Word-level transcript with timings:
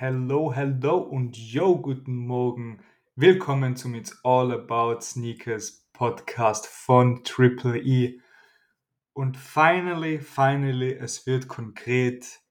Hello, 0.00 0.54
hello 0.54 0.98
und 0.98 1.36
yo, 1.36 1.76
guten 1.76 2.14
Morgen. 2.14 2.78
Willkommen 3.16 3.74
zum 3.74 3.96
It's 3.96 4.16
All 4.22 4.52
About 4.52 5.00
Sneakers 5.00 5.88
Podcast 5.92 6.68
von 6.68 7.24
Triple 7.24 7.76
E. 7.80 8.20
Und 9.12 9.36
finally, 9.36 10.20
finally, 10.20 10.92
es 10.92 11.26
wird 11.26 11.48
konkret. 11.48 12.42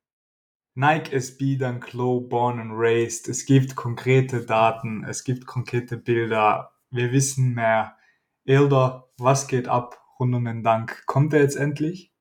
Nike 0.76 1.14
SB 1.14 1.56
Dunk 1.56 1.94
Low 1.94 2.20
Born 2.20 2.60
and 2.60 2.74
Raised. 2.74 3.30
Es 3.30 3.46
gibt 3.46 3.78
konkrete 3.78 4.46
Daten, 4.46 5.06
es 5.06 5.24
gibt 5.24 5.46
konkrete 5.46 5.96
Bilder. 5.96 6.74
Wir 6.92 7.14
wissen 7.14 7.54
mehr. 7.54 7.96
Elder, 8.44 9.08
was 9.18 9.48
geht 9.48 9.70
ab 9.70 9.98
rund 10.20 10.36
um 10.36 10.44
den 10.44 10.64
Dank? 10.64 11.06
Kommt 11.06 11.32
er 11.32 11.44
jetzt 11.44 11.56
endlich? 11.56 12.12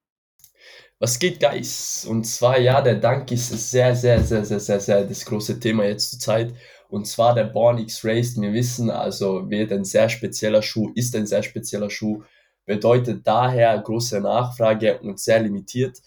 Was 0.98 1.18
geht, 1.18 1.40
Guys? 1.40 2.06
Und 2.08 2.24
zwar, 2.24 2.58
ja, 2.58 2.80
der 2.80 2.94
Dank 2.94 3.30
ist 3.30 3.50
sehr, 3.70 3.94
sehr, 3.94 4.24
sehr, 4.24 4.46
sehr, 4.46 4.60
sehr, 4.60 4.80
sehr 4.80 5.04
das 5.04 5.26
große 5.26 5.60
Thema 5.60 5.84
jetzt 5.84 6.12
zur 6.12 6.20
Zeit. 6.20 6.54
Und 6.88 7.06
zwar 7.06 7.34
der 7.34 7.44
Born 7.44 7.76
X 7.76 8.02
Raced. 8.02 8.40
Wir 8.40 8.54
wissen 8.54 8.88
also, 8.88 9.50
wird 9.50 9.72
ein 9.72 9.84
sehr 9.84 10.08
spezieller 10.08 10.62
Schuh, 10.62 10.92
ist 10.94 11.14
ein 11.14 11.26
sehr 11.26 11.42
spezieller 11.42 11.90
Schuh, 11.90 12.22
bedeutet 12.64 13.26
daher 13.26 13.78
große 13.78 14.22
Nachfrage 14.22 14.98
und 15.00 15.20
sehr 15.20 15.40
limitiert. 15.40 15.98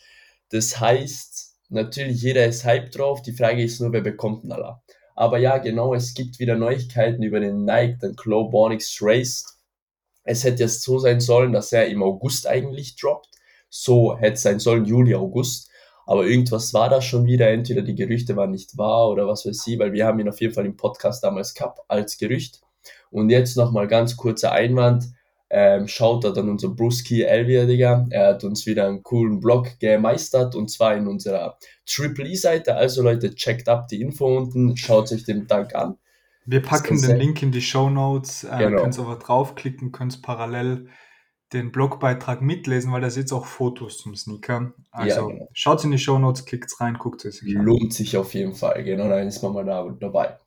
Das 0.49 0.79
heißt, 0.79 1.55
natürlich 1.69 2.23
jeder 2.23 2.47
ist 2.47 2.65
hype 2.65 2.89
drauf. 2.89 3.21
Die 3.21 3.33
Frage 3.33 3.63
ist 3.63 3.79
nur, 3.79 3.93
wer 3.93 4.01
bekommt 4.01 4.43
ihn 4.43 4.51
aller. 4.51 4.81
Aber 5.15 5.37
ja, 5.37 5.59
genau, 5.59 5.93
es 5.93 6.15
gibt 6.15 6.39
wieder 6.39 6.55
Neuigkeiten 6.55 7.21
über 7.21 7.39
den 7.39 7.63
Nike, 7.63 7.99
den 7.99 8.15
Clow 8.15 8.49
Born 8.49 8.71
X 8.71 8.97
Raced. 9.01 9.53
Es 10.23 10.43
hätte 10.43 10.63
jetzt 10.63 10.81
so 10.81 10.97
sein 10.97 11.19
sollen, 11.19 11.53
dass 11.53 11.71
er 11.73 11.85
im 11.87 12.01
August 12.01 12.47
eigentlich 12.47 12.95
droppt 12.95 13.29
so 13.69 14.17
hätte 14.17 14.37
sein 14.37 14.59
sollen, 14.59 14.85
Juli, 14.85 15.15
August. 15.15 15.69
Aber 16.05 16.25
irgendwas 16.25 16.73
war 16.73 16.89
da 16.89 17.01
schon 17.01 17.25
wieder. 17.25 17.49
Entweder 17.49 17.83
die 17.83 17.95
Gerüchte 17.95 18.35
waren 18.35 18.51
nicht 18.51 18.77
wahr 18.77 19.09
oder 19.09 19.27
was 19.27 19.45
weiß 19.45 19.67
ich, 19.67 19.77
weil 19.77 19.93
wir 19.93 20.05
haben 20.05 20.19
ihn 20.19 20.29
auf 20.29 20.41
jeden 20.41 20.53
Fall 20.53 20.65
im 20.65 20.75
Podcast 20.75 21.23
damals 21.23 21.53
gehabt 21.53 21.79
als 21.87 22.17
Gerücht. 22.17 22.61
Und 23.11 23.29
jetzt 23.29 23.57
nochmal 23.57 23.87
ganz 23.87 24.17
kurzer 24.17 24.51
Einwand. 24.51 25.05
Ähm, 25.51 25.87
schaut 25.87 26.23
da 26.23 26.29
dann 26.29 26.49
unser 26.49 26.69
Bruski 26.69 27.23
Elvia, 27.23 27.65
Digga. 27.65 28.05
Er 28.11 28.27
hat 28.29 28.43
uns 28.43 28.67
wieder 28.67 28.87
einen 28.87 29.01
coolen 29.01 29.39
Blog 29.39 29.79
gemeistert 29.79 30.53
und 30.55 30.69
zwar 30.69 30.95
in 30.95 31.07
unserer 31.07 31.57
Triple 31.87 32.27
E-Seite. 32.27 32.75
Also 32.75 33.01
Leute, 33.01 33.33
checkt 33.33 33.67
ab 33.67 33.87
die 33.87 34.01
Info 34.01 34.37
unten, 34.37 34.77
schaut 34.77 35.11
euch 35.11 35.23
den 35.23 35.47
Dank 35.47 35.73
an. 35.73 35.97
Wir 36.45 36.61
packen 36.61 37.01
den 37.01 37.17
Link 37.17 37.41
in 37.43 37.51
die 37.51 37.61
Show 37.61 37.89
Notes, 37.89 38.43
äh, 38.43 38.57
genau. 38.57 38.81
könnt 38.81 38.97
aber 38.99 39.15
draufklicken, 39.15 39.91
könnt 39.91 40.21
parallel 40.21 40.87
den 41.53 41.71
Blogbeitrag 41.71 42.41
mitlesen, 42.41 42.91
weil 42.91 43.01
da 43.01 43.09
sind 43.09 43.31
auch 43.33 43.45
Fotos 43.45 43.97
zum 43.97 44.15
Sneaker. 44.15 44.73
Also 44.91 45.21
ja, 45.21 45.27
genau. 45.27 45.49
schaut 45.53 45.83
in 45.83 45.91
die 45.91 45.97
Show 45.97 46.19
Notes, 46.19 46.45
klickt 46.45 46.79
rein, 46.79 46.95
guckt 46.95 47.25
es. 47.25 47.41
Lohnt 47.41 47.93
sich 47.93 48.17
auf 48.17 48.33
jeden 48.33 48.53
Fall, 48.53 48.83
genau, 48.83 49.09
dann 49.09 49.27
ist 49.27 49.41
man 49.41 49.53
mal 49.53 49.65
da, 49.65 49.87
dabei. 49.99 50.37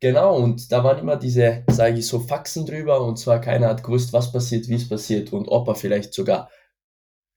Genau, 0.00 0.36
und 0.36 0.72
da 0.72 0.82
waren 0.82 0.98
immer 0.98 1.16
diese, 1.16 1.62
sage 1.68 1.98
ich 1.98 2.08
so, 2.08 2.18
Faxen 2.18 2.66
drüber 2.66 3.04
und 3.06 3.18
zwar 3.18 3.40
keiner 3.40 3.68
hat 3.68 3.84
gewusst, 3.84 4.12
was 4.12 4.32
passiert, 4.32 4.68
wie 4.68 4.74
es 4.74 4.88
passiert 4.88 5.32
und 5.32 5.46
ob 5.46 5.68
er 5.68 5.76
vielleicht 5.76 6.12
sogar, 6.12 6.50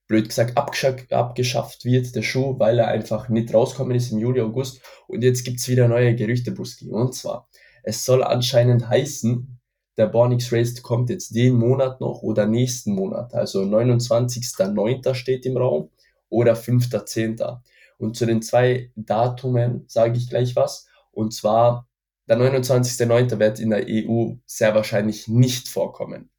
blöd 0.08 0.28
gesagt, 0.28 0.56
abgeschafft 0.56 1.84
wird, 1.84 2.14
der 2.14 2.22
Schuh, 2.22 2.58
weil 2.58 2.78
er 2.78 2.88
einfach 2.88 3.28
nicht 3.28 3.52
rauskommen 3.52 3.96
ist 3.96 4.12
im 4.12 4.18
Juli, 4.18 4.40
August. 4.40 4.80
Und 5.08 5.22
jetzt 5.22 5.44
gibt 5.44 5.58
es 5.58 5.68
wieder 5.68 5.88
neue 5.88 6.14
Gerüchte, 6.14 6.52
Buski. 6.52 6.90
Und 6.90 7.14
zwar, 7.14 7.48
es 7.82 8.04
soll 8.04 8.22
anscheinend 8.22 8.88
heißen, 8.88 9.55
der 9.96 10.06
Bornix 10.06 10.52
Race 10.52 10.82
kommt 10.82 11.10
jetzt 11.10 11.34
den 11.34 11.54
Monat 11.54 12.00
noch 12.00 12.22
oder 12.22 12.46
nächsten 12.46 12.92
Monat. 12.92 13.34
Also 13.34 13.62
29.09. 13.62 15.14
steht 15.14 15.46
im 15.46 15.56
Raum 15.56 15.90
oder 16.28 16.54
5.10. 16.54 17.60
Und 17.98 18.16
zu 18.16 18.26
den 18.26 18.42
zwei 18.42 18.90
Datumen 18.94 19.84
sage 19.88 20.18
ich 20.18 20.28
gleich 20.28 20.54
was. 20.54 20.86
Und 21.12 21.32
zwar 21.32 21.88
der 22.28 22.38
29.09. 22.38 23.38
wird 23.38 23.60
in 23.60 23.70
der 23.70 23.86
EU 23.88 24.34
sehr 24.44 24.74
wahrscheinlich 24.74 25.28
nicht 25.28 25.68
vorkommen. 25.68 26.30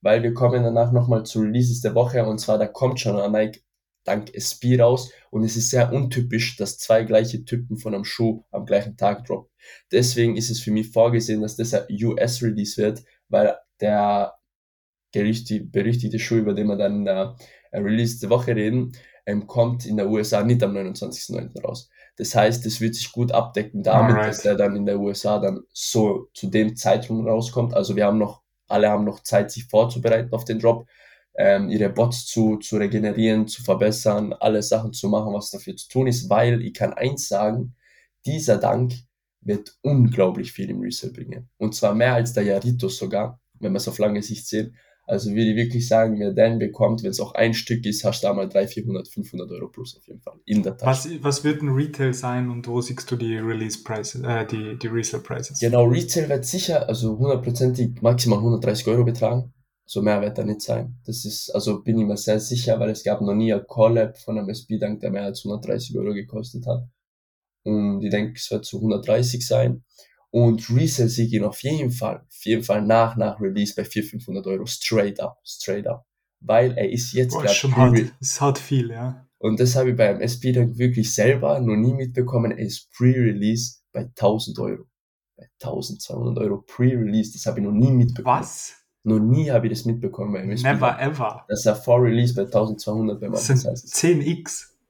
Weil 0.00 0.22
wir 0.22 0.34
kommen 0.34 0.62
danach 0.62 0.92
nochmal 0.92 1.24
zu 1.24 1.40
Releases 1.40 1.80
der 1.80 1.94
Woche 1.94 2.24
und 2.26 2.38
zwar 2.38 2.58
da 2.58 2.66
kommt 2.66 3.00
schon 3.00 3.18
ein 3.18 3.32
dank 4.04 4.34
SB 4.34 4.80
raus 4.80 5.10
und 5.30 5.44
es 5.44 5.56
ist 5.56 5.70
sehr 5.70 5.92
untypisch, 5.92 6.56
dass 6.56 6.78
zwei 6.78 7.04
gleiche 7.04 7.44
Typen 7.44 7.78
von 7.78 7.94
einem 7.94 8.04
Schuh 8.04 8.44
am 8.50 8.66
gleichen 8.66 8.96
Tag 8.96 9.24
droppen. 9.24 9.50
Deswegen 9.90 10.36
ist 10.36 10.50
es 10.50 10.60
für 10.60 10.70
mich 10.70 10.90
vorgesehen, 10.90 11.42
dass 11.42 11.56
das 11.56 11.74
ein 11.74 11.86
US-Release 11.90 12.80
wird, 12.80 13.02
weil 13.28 13.56
der 13.80 14.34
berüchtigte 15.12 16.18
Schuh, 16.18 16.36
über 16.36 16.54
den 16.54 16.66
wir 16.66 16.76
dann 16.76 16.96
in 16.96 17.04
der 17.04 17.36
Release 17.72 18.20
der 18.20 18.30
Woche 18.30 18.54
reden, 18.54 18.92
ähm, 19.26 19.46
kommt 19.46 19.86
in 19.86 19.96
der 19.96 20.08
USA 20.08 20.42
nicht 20.42 20.62
am 20.62 20.76
29.09. 20.76 21.62
raus. 21.62 21.88
Das 22.16 22.34
heißt, 22.34 22.64
es 22.66 22.80
wird 22.80 22.94
sich 22.94 23.10
gut 23.10 23.32
abdecken 23.32 23.82
damit, 23.82 24.16
Alright. 24.16 24.28
dass 24.28 24.44
er 24.44 24.54
dann 24.54 24.76
in 24.76 24.86
der 24.86 25.00
USA 25.00 25.38
dann 25.38 25.62
so 25.72 26.28
zu 26.34 26.48
dem 26.48 26.76
Zeitraum 26.76 27.26
rauskommt. 27.26 27.74
Also 27.74 27.96
wir 27.96 28.04
haben 28.04 28.18
noch, 28.18 28.42
alle 28.68 28.88
haben 28.88 29.04
noch 29.04 29.22
Zeit, 29.22 29.50
sich 29.50 29.64
vorzubereiten 29.64 30.32
auf 30.32 30.44
den 30.44 30.58
Drop 30.58 30.86
ähm, 31.36 31.68
ihre 31.68 31.90
Bots 31.90 32.26
zu, 32.26 32.58
zu 32.58 32.76
regenerieren, 32.76 33.48
zu 33.48 33.62
verbessern, 33.62 34.32
alle 34.32 34.62
Sachen 34.62 34.92
zu 34.92 35.08
machen, 35.08 35.34
was 35.34 35.50
dafür 35.50 35.76
zu 35.76 35.88
tun 35.88 36.06
ist, 36.06 36.30
weil 36.30 36.62
ich 36.62 36.74
kann 36.74 36.92
eins 36.92 37.28
sagen, 37.28 37.74
dieser 38.24 38.58
Dank 38.58 38.94
wird 39.40 39.76
unglaublich 39.82 40.52
viel 40.52 40.70
im 40.70 40.80
Resale 40.80 41.12
bringen. 41.12 41.48
Und 41.58 41.74
zwar 41.74 41.94
mehr 41.94 42.14
als 42.14 42.32
der 42.32 42.44
Jaritos 42.44 42.96
sogar, 42.96 43.40
wenn 43.60 43.72
man 43.72 43.76
es 43.76 43.88
auf 43.88 43.98
lange 43.98 44.22
Sicht 44.22 44.46
sieht. 44.46 44.72
Also 45.06 45.30
würde 45.30 45.50
ich 45.50 45.56
wirklich 45.56 45.86
sagen, 45.86 46.18
wer 46.18 46.32
den 46.32 46.58
bekommt, 46.58 47.02
wenn 47.02 47.10
es 47.10 47.20
auch 47.20 47.34
ein 47.34 47.52
Stück 47.52 47.84
ist, 47.84 48.04
hast 48.04 48.22
du 48.22 48.28
da 48.28 48.32
mal 48.32 48.48
300, 48.48 48.72
400, 48.72 49.08
500 49.08 49.50
Euro 49.50 49.68
plus 49.68 49.96
auf 49.98 50.06
jeden 50.06 50.22
Fall 50.22 50.40
in 50.46 50.62
der 50.62 50.78
Tasche. 50.78 51.10
Was, 51.10 51.22
was 51.22 51.44
wird 51.44 51.60
ein 51.60 51.68
Retail 51.68 52.14
sein 52.14 52.48
und 52.48 52.66
wo 52.66 52.80
siehst 52.80 53.10
du 53.10 53.16
die 53.16 53.36
Release 53.36 53.82
Prices, 53.84 54.22
äh, 54.22 54.46
die, 54.46 54.78
die 54.78 54.86
Resale 54.86 55.22
Prices? 55.22 55.60
Genau, 55.60 55.84
Retail 55.84 56.30
wird 56.30 56.46
sicher, 56.46 56.88
also 56.88 57.18
hundertprozentig 57.18 58.00
maximal 58.00 58.38
130 58.38 58.86
Euro 58.86 59.04
betragen. 59.04 59.52
So 59.86 60.00
mehr 60.00 60.20
wird 60.22 60.38
er 60.38 60.44
nicht 60.44 60.62
sein. 60.62 60.98
Das 61.04 61.24
ist, 61.24 61.50
also 61.50 61.82
bin 61.82 61.98
ich 61.98 62.06
mir 62.06 62.16
sehr 62.16 62.40
sicher, 62.40 62.80
weil 62.80 62.90
es 62.90 63.04
gab 63.04 63.20
noch 63.20 63.34
nie 63.34 63.52
ein 63.52 63.66
Collab 63.66 64.18
von 64.18 64.38
einem 64.38 64.48
SB-Dank, 64.48 65.00
der 65.00 65.10
mehr 65.10 65.24
als 65.24 65.44
130 65.44 65.96
Euro 65.98 66.14
gekostet 66.14 66.66
hat. 66.66 66.88
Und 67.64 68.02
ich 68.02 68.10
denke, 68.10 68.34
es 68.36 68.50
wird 68.50 68.64
zu 68.64 68.78
130 68.78 69.46
sein. 69.46 69.84
Und 70.30 70.68
Resale 70.68 71.08
ich 71.08 71.32
ihn 71.32 71.44
auf 71.44 71.62
jeden 71.62 71.92
Fall, 71.92 72.24
auf 72.26 72.44
jeden 72.44 72.64
Fall 72.64 72.82
nach, 72.82 73.16
nach 73.16 73.40
Release 73.40 73.74
bei 73.76 73.84
400, 73.84 74.10
500 74.10 74.46
Euro 74.48 74.66
straight 74.66 75.20
up, 75.20 75.38
straight 75.44 75.86
up. 75.86 76.04
Weil 76.40 76.76
er 76.76 76.90
ist 76.90 77.12
jetzt 77.12 77.34
gerade. 77.34 77.54
schon 77.54 77.76
hart. 77.76 77.98
ist 78.20 78.40
hart 78.40 78.58
viel, 78.58 78.90
ja. 78.90 79.26
Und 79.38 79.60
das 79.60 79.76
habe 79.76 79.90
ich 79.90 79.96
beim 79.96 80.20
SP 80.24 80.52
Dank 80.52 80.78
wirklich 80.78 81.14
selber 81.14 81.60
noch 81.60 81.76
nie 81.76 81.94
mitbekommen. 81.94 82.50
Er 82.50 82.66
ist 82.66 82.90
Pre-Release 82.92 83.80
bei 83.92 84.00
1000 84.00 84.58
Euro. 84.58 84.84
Bei 85.36 85.44
1200 85.62 86.38
Euro 86.38 86.62
Pre-Release, 86.66 87.32
das 87.32 87.46
habe 87.46 87.60
ich 87.60 87.66
noch 87.66 87.72
nie 87.72 87.90
mitbekommen. 87.90 88.40
Was? 88.40 88.83
Noch 89.04 89.20
nie 89.20 89.50
habe 89.50 89.66
ich 89.66 89.72
das 89.72 89.84
mitbekommen 89.84 90.32
bei 90.32 90.42
MSP. 90.42 90.66
Never 90.66 90.98
ever. 90.98 91.44
Das 91.48 91.60
ist 91.60 91.66
ein 91.66 91.76
vor 91.76 92.02
Release 92.02 92.34
bei 92.34 92.42
1200 92.42 93.20
bei 93.20 93.28
Das 93.28 93.46
sind 93.46 93.60
10x. 93.60 94.42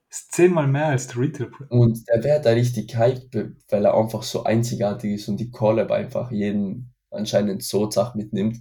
Das 0.08 0.20
ist 0.20 0.32
zehnmal 0.32 0.68
mehr 0.68 0.86
als 0.86 1.08
der 1.08 1.18
Retail 1.18 1.46
Price. 1.46 1.68
Und 1.70 2.08
der 2.08 2.22
wäre 2.22 2.40
da 2.40 2.50
richtig 2.50 2.96
hype, 2.96 3.52
weil 3.68 3.84
er 3.84 3.94
einfach 3.94 4.22
so 4.22 4.44
einzigartig 4.44 5.14
ist 5.14 5.28
und 5.28 5.38
die 5.38 5.50
Collab 5.50 5.90
einfach 5.90 6.30
jeden 6.30 6.94
anscheinend 7.10 7.64
so 7.64 7.88
Zach 7.88 8.14
mitnimmt. 8.14 8.58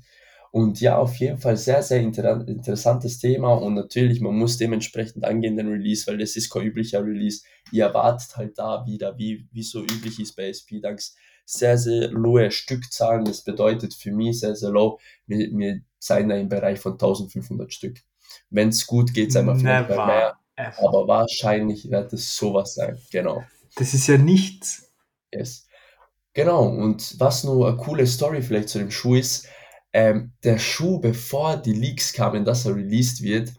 Und 0.50 0.82
ja, 0.82 0.98
auf 0.98 1.16
jeden 1.16 1.38
Fall 1.38 1.58
sehr, 1.58 1.84
sehr 1.84 2.02
inter 2.02 2.48
interessantes 2.48 3.20
Thema 3.20 3.54
und 3.54 3.74
natürlich, 3.76 4.22
man 4.22 4.36
muss 4.36 4.58
dementsprechend 4.58 5.26
angehen, 5.26 5.58
den 5.58 5.68
Release, 5.68 6.06
weil 6.08 6.18
das 6.18 6.36
ist 6.36 6.52
kein 6.52 6.64
üblicher 6.64 7.04
Release. 7.04 7.44
Ihr 7.72 7.86
erwartet 7.86 8.38
halt 8.38 8.58
da 8.58 8.86
wieder, 8.86 9.18
wie, 9.18 9.48
wie 9.52 9.64
so 9.64 9.82
üblich 9.82 10.20
ist 10.20 10.36
bei 10.36 10.50
SP-Dunks, 10.50 11.16
sehr, 11.46 11.78
sehr 11.78 12.10
lowe 12.10 12.52
Stückzahlen. 12.52 13.26
Das 13.26 13.44
bedeutet 13.44 13.94
für 13.94 14.12
mich 14.12 14.40
sehr, 14.40 14.56
sehr 14.56 14.70
low. 14.70 15.00
Wir, 15.26 15.50
wir 15.52 15.82
sind 16.00 16.30
da 16.30 16.36
im 16.36 16.50
Bereich 16.50 16.80
von 16.80 16.94
1500 16.94 17.74
Stück. 17.74 18.00
Wenn 18.50 18.70
es 18.70 18.86
gut 18.86 19.14
geht, 19.14 19.32
sind 19.32 19.46
wir 19.46 19.56
vielleicht 19.56 19.90
bei 19.90 20.06
mehr. 20.06 20.38
Ever. 20.56 20.88
Aber 20.88 21.08
wahrscheinlich 21.08 21.90
wird 21.90 22.14
es 22.14 22.36
sowas 22.36 22.76
sein. 22.76 23.00
Genau. 23.12 23.44
Das 23.76 23.94
ist 23.94 24.08
ja 24.08 24.18
nichts. 24.18 24.92
Yes. 25.34 25.68
Genau. 26.34 26.68
Und 26.68 27.20
was 27.20 27.44
nur 27.44 27.68
eine 27.68 27.78
coole 27.78 28.06
Story 28.06 28.42
vielleicht 28.42 28.70
zu 28.70 28.80
dem 28.80 28.92
Schuh 28.92 29.16
ist, 29.16 29.48
ähm, 29.94 30.34
der 30.44 30.60
Schuh, 30.60 31.00
bevor 31.00 31.58
die 31.58 31.74
Leaks 31.74 32.14
kamen, 32.14 32.46
dass 32.46 32.66
er 32.66 32.76
released 32.76 33.22
wird, 33.22 33.54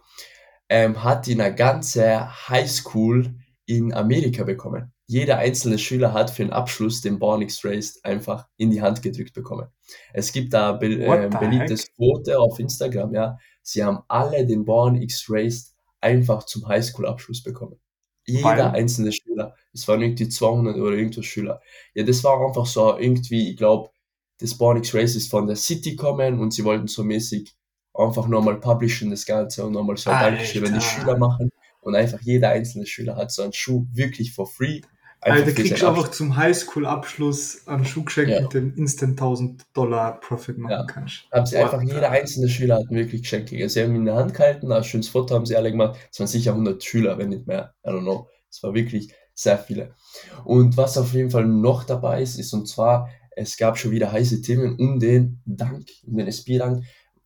ähm, 0.69 1.03
hat 1.03 1.27
ihn 1.27 1.41
eine 1.41 1.55
ganze 1.55 2.49
Highschool 2.49 3.35
in 3.65 3.93
Amerika 3.93 4.43
bekommen 4.43 4.93
jeder 5.07 5.37
einzelne 5.37 5.77
Schüler 5.77 6.13
hat 6.13 6.31
für 6.31 6.43
den 6.43 6.53
Abschluss 6.53 7.01
den 7.01 7.19
Born 7.19 7.41
X-Raced 7.41 8.03
einfach 8.03 8.47
in 8.57 8.71
die 8.71 8.81
Hand 8.81 9.01
gedrückt 9.01 9.33
bekommen. 9.33 9.67
Es 10.13 10.31
gibt 10.31 10.53
da 10.53 10.71
be 10.71 10.87
äh, 10.87 11.29
beliebtes 11.29 11.89
Foto 11.95 12.33
auf 12.33 12.59
Instagram, 12.59 13.13
ja. 13.13 13.37
Sie 13.61 13.83
haben 13.83 13.99
alle 14.07 14.45
den 14.45 14.65
Born 14.65 14.95
X-Raced 14.95 15.75
einfach 16.01 16.43
zum 16.43 16.67
Highschool-Abschluss 16.67 17.43
bekommen. 17.43 17.79
Jeder 18.25 18.43
Weil? 18.45 18.61
einzelne 18.61 19.11
Schüler. 19.11 19.55
Es 19.73 19.87
waren 19.87 20.01
irgendwie 20.01 20.27
200 20.27 20.75
oder 20.77 20.95
irgendwas 20.95 21.25
Schüler. 21.25 21.61
Ja, 21.93 22.03
das 22.03 22.23
war 22.23 22.43
einfach 22.43 22.65
so 22.65 22.97
irgendwie, 22.97 23.51
ich 23.51 23.57
glaube, 23.57 23.91
das 24.39 24.57
Born 24.57 24.77
X-Raced 24.77 25.15
ist 25.15 25.29
von 25.29 25.45
der 25.45 25.55
City 25.55 25.95
kommen 25.95 26.39
und 26.39 26.51
sie 26.51 26.63
wollten 26.63 26.87
so 26.87 27.03
mäßig 27.03 27.55
einfach 27.93 28.27
nochmal 28.27 28.59
publishen 28.59 29.11
das 29.11 29.25
Ganze 29.25 29.63
und 29.63 29.73
nochmal 29.73 29.97
so 29.97 30.09
Dankeschön, 30.09 30.63
wenn 30.63 30.73
die 30.73 30.81
Schüler 30.81 31.17
machen 31.17 31.51
und 31.85 31.95
einfach 31.95 32.19
jeder 32.21 32.49
einzelne 32.49 32.85
Schüler 32.85 33.15
hat 33.15 33.31
so 33.31 33.43
einen 33.43 33.53
Schuh 33.53 33.85
wirklich 33.93 34.33
for 34.33 34.47
free 34.47 34.81
Alter, 35.21 35.53
kriegst 35.53 35.81
du 35.81 35.87
einfach 35.87 36.11
zum 36.11 36.35
Highschool-Abschluss 36.35 37.67
einen 37.67 37.85
Schuhgeschenk 37.85 38.29
ja. 38.29 38.41
mit 38.41 38.53
dem 38.53 38.75
Instant 38.75 39.13
1000 39.13 39.63
Dollar 39.73 40.19
Profit 40.19 40.59
machen 40.59 40.71
ja. 40.71 40.85
kannst. 40.85 41.25
Haben 41.31 41.45
sie 41.47 41.57
einfach, 41.57 41.81
jeder 41.81 42.11
einzelne 42.11 42.47
Schüler 42.47 42.75
hat 42.75 42.89
wirklich 42.91 43.23
Geschenke. 43.23 43.67
Sie 43.67 43.81
haben 43.81 43.91
ihn 43.91 44.01
in 44.01 44.05
der 44.05 44.15
Hand 44.15 44.35
gehalten, 44.35 44.71
ein 44.71 44.83
schönes 44.83 45.07
Foto 45.07 45.33
haben 45.33 45.47
sie 45.47 45.55
alle 45.55 45.71
gemacht. 45.71 45.97
Es 46.11 46.19
waren 46.19 46.27
sicher 46.27 46.51
100 46.51 46.83
Schüler, 46.83 47.17
wenn 47.17 47.29
nicht 47.29 47.47
mehr. 47.47 47.73
I 47.83 47.89
don't 47.89 48.01
know. 48.01 48.27
Es 48.51 48.61
war 48.61 48.75
wirklich 48.75 49.13
sehr 49.33 49.57
viele. 49.57 49.95
Und 50.43 50.77
was 50.77 50.97
auf 50.97 51.13
jeden 51.13 51.31
Fall 51.31 51.45
noch 51.45 51.85
dabei 51.85 52.21
ist, 52.21 52.37
ist 52.37 52.53
und 52.53 52.67
zwar, 52.67 53.09
es 53.31 53.57
gab 53.57 53.79
schon 53.79 53.91
wieder 53.91 54.11
heiße 54.11 54.41
Themen 54.43 54.77
um 54.77 54.99
den 54.99 55.41
Dank, 55.45 55.87
um 56.05 56.17
den 56.17 56.27
SP-Dank, 56.29 56.83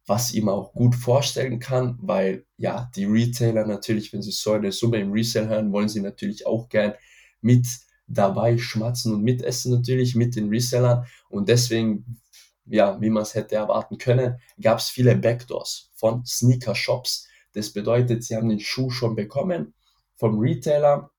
was 0.10 0.34
ich 0.34 0.42
mir 0.42 0.52
auch 0.52 0.74
gut 0.74 0.96
vorstellen 0.96 1.60
kann, 1.60 2.00
weil 2.02 2.46
ja, 2.58 2.90
die 2.96 3.06
Retailer 3.06 3.68
natürlich, 3.68 4.12
wenn 4.12 4.24
sie 4.24 4.32
so 4.32 4.54
eine 4.54 4.72
Summe 4.72 4.98
im 4.98 5.12
Resale 5.12 5.48
hören, 5.48 5.72
wollen 5.72 5.88
sie 5.88 6.02
natürlich 6.02 6.48
auch 6.48 6.68
gern 6.68 6.96
mit 7.42 7.68
dabei 8.08 8.58
schmatzen 8.58 9.14
und 9.14 9.22
mitessen 9.22 9.72
natürlich 9.72 10.16
mit 10.16 10.36
den 10.36 10.50
Resellern 10.50 11.06
und 11.30 11.48
deswegen, 11.48 12.20
ja, 12.66 13.00
wie 13.00 13.12
man 13.12 13.22
es 13.22 13.36
hätte 13.36 13.56
erwarten 13.56 14.00
können, 14.00 14.40
gab 14.60 14.80
es 14.80 14.90
viele 14.90 15.16
Backdoors 15.16 15.92
von 15.94 16.26
Sneaker 16.26 16.74
Shops. 16.74 17.28
Das 17.54 17.72
bedeutet, 17.72 18.24
sie 18.24 18.36
haben 18.36 18.50
den 18.50 18.60
Schuh 18.60 18.90
schon 18.90 19.16
bekommen 19.16 19.76
vom 20.16 20.40
Retailer, 20.40 21.12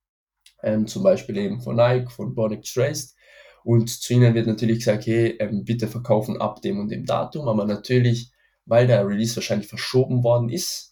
ähm, 0.65 0.89
zum 0.89 1.05
Beispiel 1.05 1.37
eben 1.37 1.61
von 1.61 1.77
Nike, 1.77 2.11
von 2.11 2.35
Bonic 2.35 2.65
Traced. 2.65 3.15
Und 3.63 3.89
zu 3.89 4.15
ihnen 4.15 4.35
wird 4.35 4.49
natürlich 4.49 4.79
gesagt, 4.79 5.07
hey, 5.07 5.37
ähm, 5.39 5.65
bitte 5.65 5.87
verkaufen 5.87 6.41
ab 6.41 6.61
dem 6.63 6.81
und 6.81 6.89
dem 6.89 7.05
Datum. 7.05 7.47
Aber 7.47 7.67
natürlich, 7.67 8.33
weil 8.71 8.87
der 8.87 9.07
Release 9.07 9.35
wahrscheinlich 9.37 9.69
verschoben 9.69 10.23
worden 10.23 10.49
ist, 10.49 10.91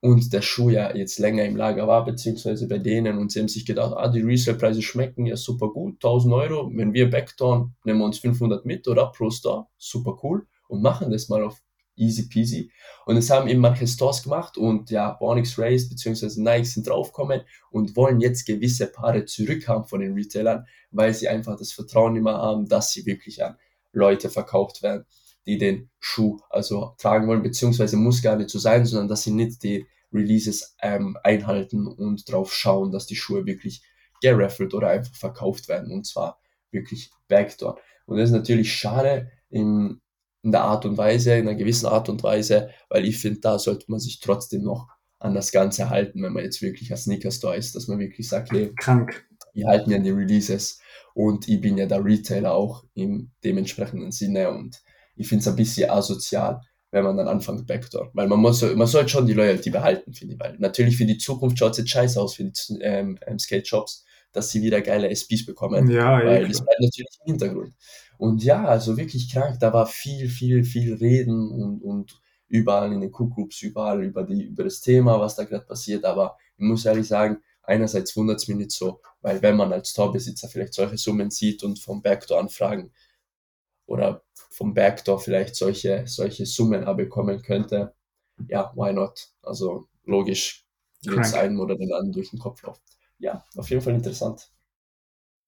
und 0.00 0.32
der 0.32 0.42
Schuh 0.42 0.70
ja 0.70 0.94
jetzt 0.94 1.18
länger 1.18 1.44
im 1.44 1.56
Lager 1.56 1.88
war, 1.88 2.04
beziehungsweise 2.04 2.68
bei 2.68 2.78
denen. 2.78 3.18
Und 3.18 3.32
sie 3.32 3.40
haben 3.40 3.48
sich 3.48 3.66
gedacht, 3.66 3.94
ah, 3.96 4.08
die 4.08 4.20
Resale-Preise 4.20 4.80
schmecken 4.82 5.26
ja 5.26 5.36
super 5.36 5.68
gut, 5.70 5.94
1000 5.94 6.34
Euro, 6.34 6.70
wenn 6.72 6.92
wir 6.92 7.10
backdown, 7.10 7.74
nehmen 7.84 7.98
wir 7.98 8.04
uns 8.04 8.20
500 8.20 8.64
mit 8.64 8.86
oder? 8.86 9.10
Pro 9.10 9.30
Store, 9.30 9.66
super 9.76 10.16
cool 10.22 10.46
und 10.68 10.82
machen 10.82 11.10
das 11.10 11.28
mal 11.28 11.42
auf 11.42 11.60
easy 11.96 12.28
peasy. 12.28 12.70
Und 13.06 13.16
es 13.16 13.28
haben 13.28 13.48
eben 13.48 13.60
manche 13.60 13.88
Stores 13.88 14.22
gemacht 14.22 14.56
und 14.56 14.88
ja, 14.90 15.14
Bonix 15.14 15.58
Race 15.58 15.88
beziehungsweise 15.88 16.40
Nike 16.40 16.66
sind 16.66 16.88
draufgekommen 16.88 17.40
und 17.72 17.96
wollen 17.96 18.20
jetzt 18.20 18.46
gewisse 18.46 18.86
Paare 18.86 19.24
zurückhaben 19.24 19.84
von 19.84 19.98
den 19.98 20.12
Retailern, 20.12 20.64
weil 20.92 21.12
sie 21.12 21.28
einfach 21.28 21.56
das 21.56 21.72
Vertrauen 21.72 22.14
immer 22.14 22.34
haben, 22.34 22.68
dass 22.68 22.92
sie 22.92 23.04
wirklich 23.04 23.42
an 23.42 23.56
Leute 23.92 24.30
verkauft 24.30 24.84
werden 24.84 25.06
die 25.48 25.56
den 25.56 25.88
Schuh 25.98 26.38
also 26.50 26.94
tragen 26.98 27.26
wollen, 27.26 27.42
beziehungsweise 27.42 27.96
muss 27.96 28.22
gar 28.22 28.36
nicht 28.36 28.50
so 28.50 28.58
sein, 28.58 28.84
sondern 28.84 29.08
dass 29.08 29.22
sie 29.22 29.32
nicht 29.32 29.62
die 29.62 29.86
Releases 30.12 30.76
ähm, 30.82 31.16
einhalten 31.24 31.86
und 31.86 32.30
drauf 32.30 32.52
schauen, 32.52 32.92
dass 32.92 33.06
die 33.06 33.16
Schuhe 33.16 33.46
wirklich 33.46 33.82
geraffelt 34.20 34.74
oder 34.74 34.90
einfach 34.90 35.14
verkauft 35.14 35.68
werden 35.68 35.90
und 35.90 36.06
zwar 36.06 36.38
wirklich 36.70 37.10
Backdoor. 37.28 37.78
Und 38.04 38.18
das 38.18 38.28
ist 38.28 38.34
natürlich 38.36 38.74
schade 38.74 39.30
in, 39.48 40.00
in 40.42 40.52
der 40.52 40.62
Art 40.62 40.84
und 40.84 40.98
Weise, 40.98 41.34
in 41.34 41.48
einer 41.48 41.56
gewissen 41.56 41.86
Art 41.86 42.10
und 42.10 42.22
Weise, 42.22 42.68
weil 42.90 43.06
ich 43.06 43.18
finde, 43.18 43.40
da 43.40 43.58
sollte 43.58 43.86
man 43.88 44.00
sich 44.00 44.20
trotzdem 44.20 44.62
noch 44.62 44.86
an 45.18 45.34
das 45.34 45.50
Ganze 45.50 45.88
halten, 45.88 46.22
wenn 46.22 46.34
man 46.34 46.44
jetzt 46.44 46.60
wirklich 46.60 46.90
ein 46.90 46.98
Sneaker 46.98 47.30
Store 47.30 47.56
ist, 47.56 47.74
dass 47.74 47.88
man 47.88 47.98
wirklich 47.98 48.28
sagt, 48.28 48.52
hey, 48.52 48.72
krank. 48.78 49.24
Wir 49.54 49.66
halten 49.66 49.90
ja 49.90 49.98
die 49.98 50.10
Releases 50.10 50.78
und 51.14 51.48
ich 51.48 51.60
bin 51.60 51.78
ja 51.78 51.86
der 51.86 52.04
Retailer 52.04 52.52
auch 52.52 52.84
im 52.94 53.30
dementsprechenden 53.42 54.12
Sinne 54.12 54.50
und 54.50 54.82
ich 55.18 55.28
finde 55.28 55.42
es 55.42 55.48
ein 55.48 55.56
bisschen 55.56 55.90
asozial, 55.90 56.62
wenn 56.90 57.04
man 57.04 57.16
dann 57.16 57.28
anfängt 57.28 57.66
Backdoor. 57.66 58.10
Weil 58.14 58.28
man 58.28 58.40
muss, 58.40 58.62
man 58.62 58.86
sollte 58.86 59.10
schon 59.10 59.26
die 59.26 59.34
Loyalty 59.34 59.70
behalten, 59.70 60.14
finde 60.14 60.34
ich. 60.34 60.40
Weil 60.40 60.56
natürlich 60.58 60.96
für 60.96 61.04
die 61.04 61.18
Zukunft 61.18 61.58
schaut 61.58 61.72
es 61.72 61.78
jetzt 61.78 61.90
scheiße 61.90 62.20
aus 62.20 62.36
für 62.36 62.44
die 62.44 62.52
ähm, 62.80 63.18
ähm, 63.26 63.38
Skate-Shops, 63.38 64.04
dass 64.32 64.50
sie 64.50 64.62
wieder 64.62 64.80
geile 64.80 65.10
SPs 65.10 65.44
bekommen. 65.44 65.90
Ja, 65.90 66.24
weil 66.24 66.42
ja, 66.42 66.48
das 66.48 66.64
bleibt 66.64 66.80
natürlich 66.80 67.18
im 67.24 67.32
Hintergrund. 67.32 67.74
Und 68.16 68.42
ja, 68.42 68.64
also 68.64 68.96
wirklich 68.96 69.30
krank, 69.30 69.58
da 69.60 69.72
war 69.72 69.86
viel, 69.86 70.28
viel, 70.28 70.64
viel 70.64 70.94
Reden 70.94 71.50
und, 71.50 71.82
und 71.82 72.20
überall 72.48 72.92
in 72.92 73.00
den 73.00 73.12
Cook-Groups, 73.12 73.62
überall 73.62 74.02
über, 74.02 74.24
die, 74.24 74.44
über 74.44 74.64
das 74.64 74.80
Thema, 74.80 75.20
was 75.20 75.36
da 75.36 75.44
gerade 75.44 75.66
passiert. 75.66 76.04
Aber 76.04 76.36
ich 76.56 76.64
muss 76.64 76.84
ehrlich 76.84 77.06
sagen, 77.06 77.38
einerseits 77.62 78.16
wundert 78.16 78.38
es 78.38 78.48
mich 78.48 78.56
nicht 78.56 78.70
so, 78.70 79.00
weil 79.20 79.42
wenn 79.42 79.56
man 79.56 79.72
als 79.72 79.92
Torbesitzer 79.92 80.48
vielleicht 80.48 80.74
solche 80.74 80.96
Summen 80.96 81.30
sieht 81.30 81.62
und 81.62 81.78
vom 81.78 82.02
Backdoor 82.02 82.40
anfragen 82.40 82.92
oder 83.86 84.22
vom 84.58 84.74
Backdoor 84.74 85.20
vielleicht 85.20 85.54
solche, 85.54 86.02
solche 86.06 86.44
Summen 86.44 86.82
abbekommen 86.82 87.40
könnte, 87.42 87.94
ja, 88.48 88.72
why 88.74 88.92
not? 88.92 89.28
Also 89.40 89.88
logisch, 90.04 90.66
wird 91.04 91.20
es 91.20 91.32
einem 91.34 91.60
oder 91.60 91.76
den 91.76 91.92
anderen 91.92 92.12
durch 92.12 92.30
den 92.30 92.40
Kopf 92.40 92.62
läuft. 92.62 92.82
Ja, 93.18 93.44
auf 93.56 93.70
jeden 93.70 93.82
Fall 93.82 93.94
interessant. 93.94 94.50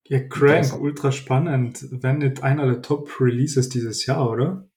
Ja, 0.07 0.19
crank, 0.19 0.79
ultra 0.79 1.11
spannend. 1.11 1.85
Wenn 1.91 2.19
nicht 2.19 2.41
einer 2.41 2.65
der 2.65 2.81
Top-Releases 2.81 3.67
dieses 3.67 4.05
Jahr, 4.05 4.29
oder? 4.29 4.69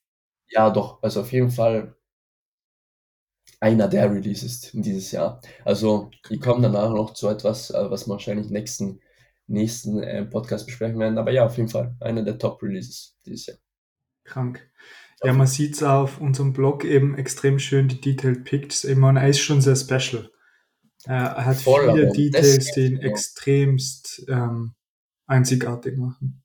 Ja, 0.49 0.71
doch. 0.71 1.01
Also 1.01 1.21
auf 1.21 1.33
jeden 1.33 1.51
Fall 1.51 1.97
einer 3.61 3.89
der 3.89 4.13
Releases 4.13 4.73
dieses 4.73 5.13
Jahr. 5.13 5.41
Also, 5.65 6.11
ich 6.29 6.41
komme 6.41 6.63
danach 6.63 6.91
noch 6.91 7.15
zu 7.15 7.29
etwas, 7.29 7.71
äh, 7.71 7.91
was 7.91 8.07
wir 8.07 8.13
wahrscheinlich 8.13 8.51
nächsten, 8.51 9.01
nächsten 9.47 10.03
äh, 10.03 10.25
Podcast 10.25 10.67
besprechen 10.67 10.99
werden. 10.99 11.19
Aber 11.19 11.31
ja, 11.31 11.47
auf 11.47 11.57
jeden 11.57 11.69
Fall 11.69 11.97
einer 12.01 12.23
der 12.23 12.39
Top-Releases 12.39 13.17
dieses 13.25 13.47
Jahr. 13.47 13.59
Krank. 14.25 14.69
Ja, 15.23 15.33
man 15.33 15.47
sieht 15.47 15.75
es 15.75 15.83
auf 15.83 16.21
unserem 16.21 16.53
Blog 16.53 16.85
eben 16.85 17.17
extrem 17.17 17.59
schön, 17.59 17.89
die 17.89 18.01
Detailed 18.01 18.45
Picks. 18.45 18.85
Ich 18.85 18.97
meine, 18.97 19.21
er 19.21 19.29
ist 19.29 19.41
schon 19.41 19.63
sehr 19.63 19.77
special. 19.77 20.31
Er 21.07 21.45
hat 21.45 21.57
Voll, 21.57 21.93
viele 21.93 22.13
Details, 22.13 22.73
die 22.73 22.87
ihn 22.87 22.99
extremst 22.99 24.25
ähm, 24.29 24.75
einzigartig 25.27 25.97
machen. 25.97 26.43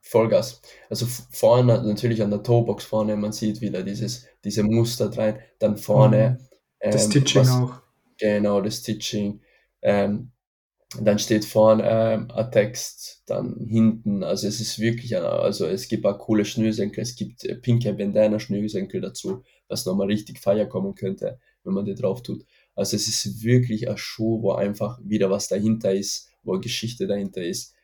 Vollgas. 0.00 0.60
Also 0.88 1.06
vorne 1.06 1.82
natürlich 1.82 2.22
an 2.22 2.30
der 2.30 2.42
Toebox 2.42 2.84
vorne, 2.84 3.16
man 3.16 3.32
sieht 3.32 3.60
wieder 3.60 3.82
dieses, 3.82 4.26
diese 4.44 4.64
Muster 4.64 5.16
rein. 5.16 5.38
Dann 5.58 5.76
vorne. 5.76 6.38
Mhm. 6.40 6.46
Das 6.80 7.04
ähm, 7.04 7.10
Stitching 7.10 7.42
was, 7.42 7.50
auch. 7.50 7.82
Genau, 8.18 8.60
das 8.60 8.78
Stitching. 8.78 9.40
Ähm, 9.82 10.32
dann 10.98 11.18
steht 11.20 11.44
vorne 11.44 11.84
ähm, 11.84 12.30
ein 12.32 12.50
Text, 12.50 13.22
dann 13.26 13.56
hinten, 13.64 14.24
also 14.24 14.48
es 14.48 14.60
ist 14.60 14.80
wirklich, 14.80 15.16
also 15.16 15.66
es 15.66 15.86
gibt 15.86 16.04
auch 16.04 16.18
coole 16.18 16.44
Schnürsenkel, 16.44 17.02
es 17.02 17.14
gibt 17.14 17.44
äh, 17.44 17.54
pinke 17.54 17.92
Bandana 17.92 18.40
Schnürsenkel 18.40 19.00
dazu, 19.00 19.44
was 19.68 19.86
nochmal 19.86 20.08
richtig 20.08 20.40
Feier 20.40 20.66
kommen 20.66 20.96
könnte, 20.96 21.38
wenn 21.62 21.74
man 21.74 21.84
die 21.84 21.94
drauf 21.94 22.22
tut. 22.22 22.44
Also 22.74 22.96
es 22.96 23.06
ist 23.06 23.44
wirklich 23.44 23.88
ein 23.88 23.98
Schuh, 23.98 24.42
wo 24.42 24.52
einfach 24.52 24.98
wieder 25.04 25.30
was 25.30 25.46
dahinter 25.46 25.94
ist, 25.94 26.28
wo 26.42 26.52
eine 26.52 26.60
Geschichte 26.60 27.06
dahinter 27.06 27.42
ist. 27.42 27.74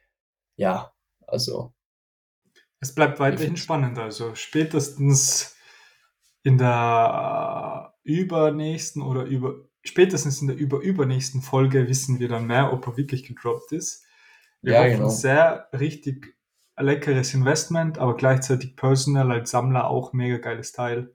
Ja, 0.57 0.93
also. 1.27 1.73
Es 2.81 2.95
bleibt 2.95 3.21
weiterhin 3.21 3.57
spannend, 3.57 3.99
also 3.99 4.35
spätestens 4.35 5.55
in 6.43 6.59
der 6.59 7.93
äh, 8.05 8.11
übernächsten 8.11 9.03
oder 9.03 9.25
über 9.25 9.66
spätestens 9.89 10.41
in 10.41 10.49
der 10.49 10.57
über 10.57 10.81
übernächsten 10.81 11.43
Folge 11.43 11.89
wissen 11.89 12.19
wir 12.19 12.29
dann 12.29 12.47
mehr, 12.47 12.73
ob 12.73 12.87
er 12.87 12.97
wirklich 12.97 13.25
gedroppt 13.25 13.73
ist. 13.73 14.05
Wir 14.63 14.75
ja, 14.75 14.81
hoffen 14.81 14.93
genau. 14.93 15.09
sehr 15.09 15.69
richtig 15.73 16.37
leckeres 16.79 17.35
Investment, 17.35 17.99
aber 17.99 18.17
gleichzeitig 18.17 18.77
personal 18.77 19.31
als 19.33 19.51
Sammler 19.51 19.89
auch 19.89 20.13
mega 20.13 20.39
geiles 20.39 20.73
Teil. 20.73 21.15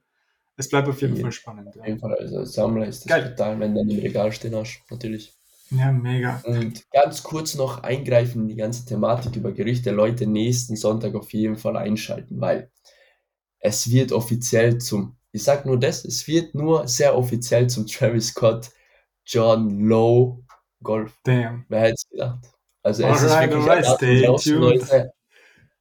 Es 0.58 0.70
bleibt 0.70 0.88
auf 0.88 1.02
jeden 1.02 1.16
ja, 1.16 1.22
Fall 1.22 1.32
spannend. 1.32 1.78
Auf 1.78 1.86
jeden 1.86 2.00
Fall, 2.00 2.16
also 2.16 2.38
als 2.38 2.54
Sammler 2.54 2.88
ist 2.88 3.06
das 3.06 3.10
Geil. 3.10 3.30
total, 3.30 3.60
wenn 3.60 3.74
du 3.74 3.82
dann 3.82 3.90
im 3.90 4.00
Regal 4.00 4.32
stehen 4.32 4.56
hast, 4.56 4.82
natürlich. 4.90 5.34
Ja, 5.72 5.92
mega. 5.92 6.42
Und 6.44 6.90
ganz 6.92 7.24
kurz 7.24 7.56
noch 7.56 7.82
eingreifen 7.84 8.42
in 8.42 8.48
die 8.50 8.56
ganze 8.56 8.86
Thematik 8.86 9.36
über 9.38 9.54
Gerüchte. 9.54 9.92
Leute, 9.92 10.28
nächsten 10.28 10.76
Sonntag 10.76 11.16
auf 11.16 11.32
jeden 11.32 11.56
Fall 11.56 11.78
einschalten, 11.78 12.42
weil 12.42 12.70
es 13.60 13.90
wird 13.90 14.12
offiziell 14.12 14.80
zum 14.80 15.16
ich 15.32 15.44
sag 15.44 15.66
nur 15.66 15.80
das, 15.80 16.06
es 16.06 16.28
wird 16.28 16.56
nur 16.56 16.88
sehr 16.88 17.18
offiziell 17.18 17.68
zum 17.68 17.88
Travis 17.88 18.28
Scott 18.28 18.70
John 19.26 19.80
Lowe 19.82 20.44
Golf. 20.84 21.18
Damn. 21.24 21.66
Wer 21.70 21.82
hätte 21.82 21.94
es 21.94 22.10
gedacht? 22.10 22.52
Also 22.84 23.04
es 23.04 23.24
alright, 23.24 23.50
ist 23.52 23.56
wirklich 23.56 23.70
alright, 23.70 24.28
draußen, 24.28 24.56
Leute. 24.56 25.14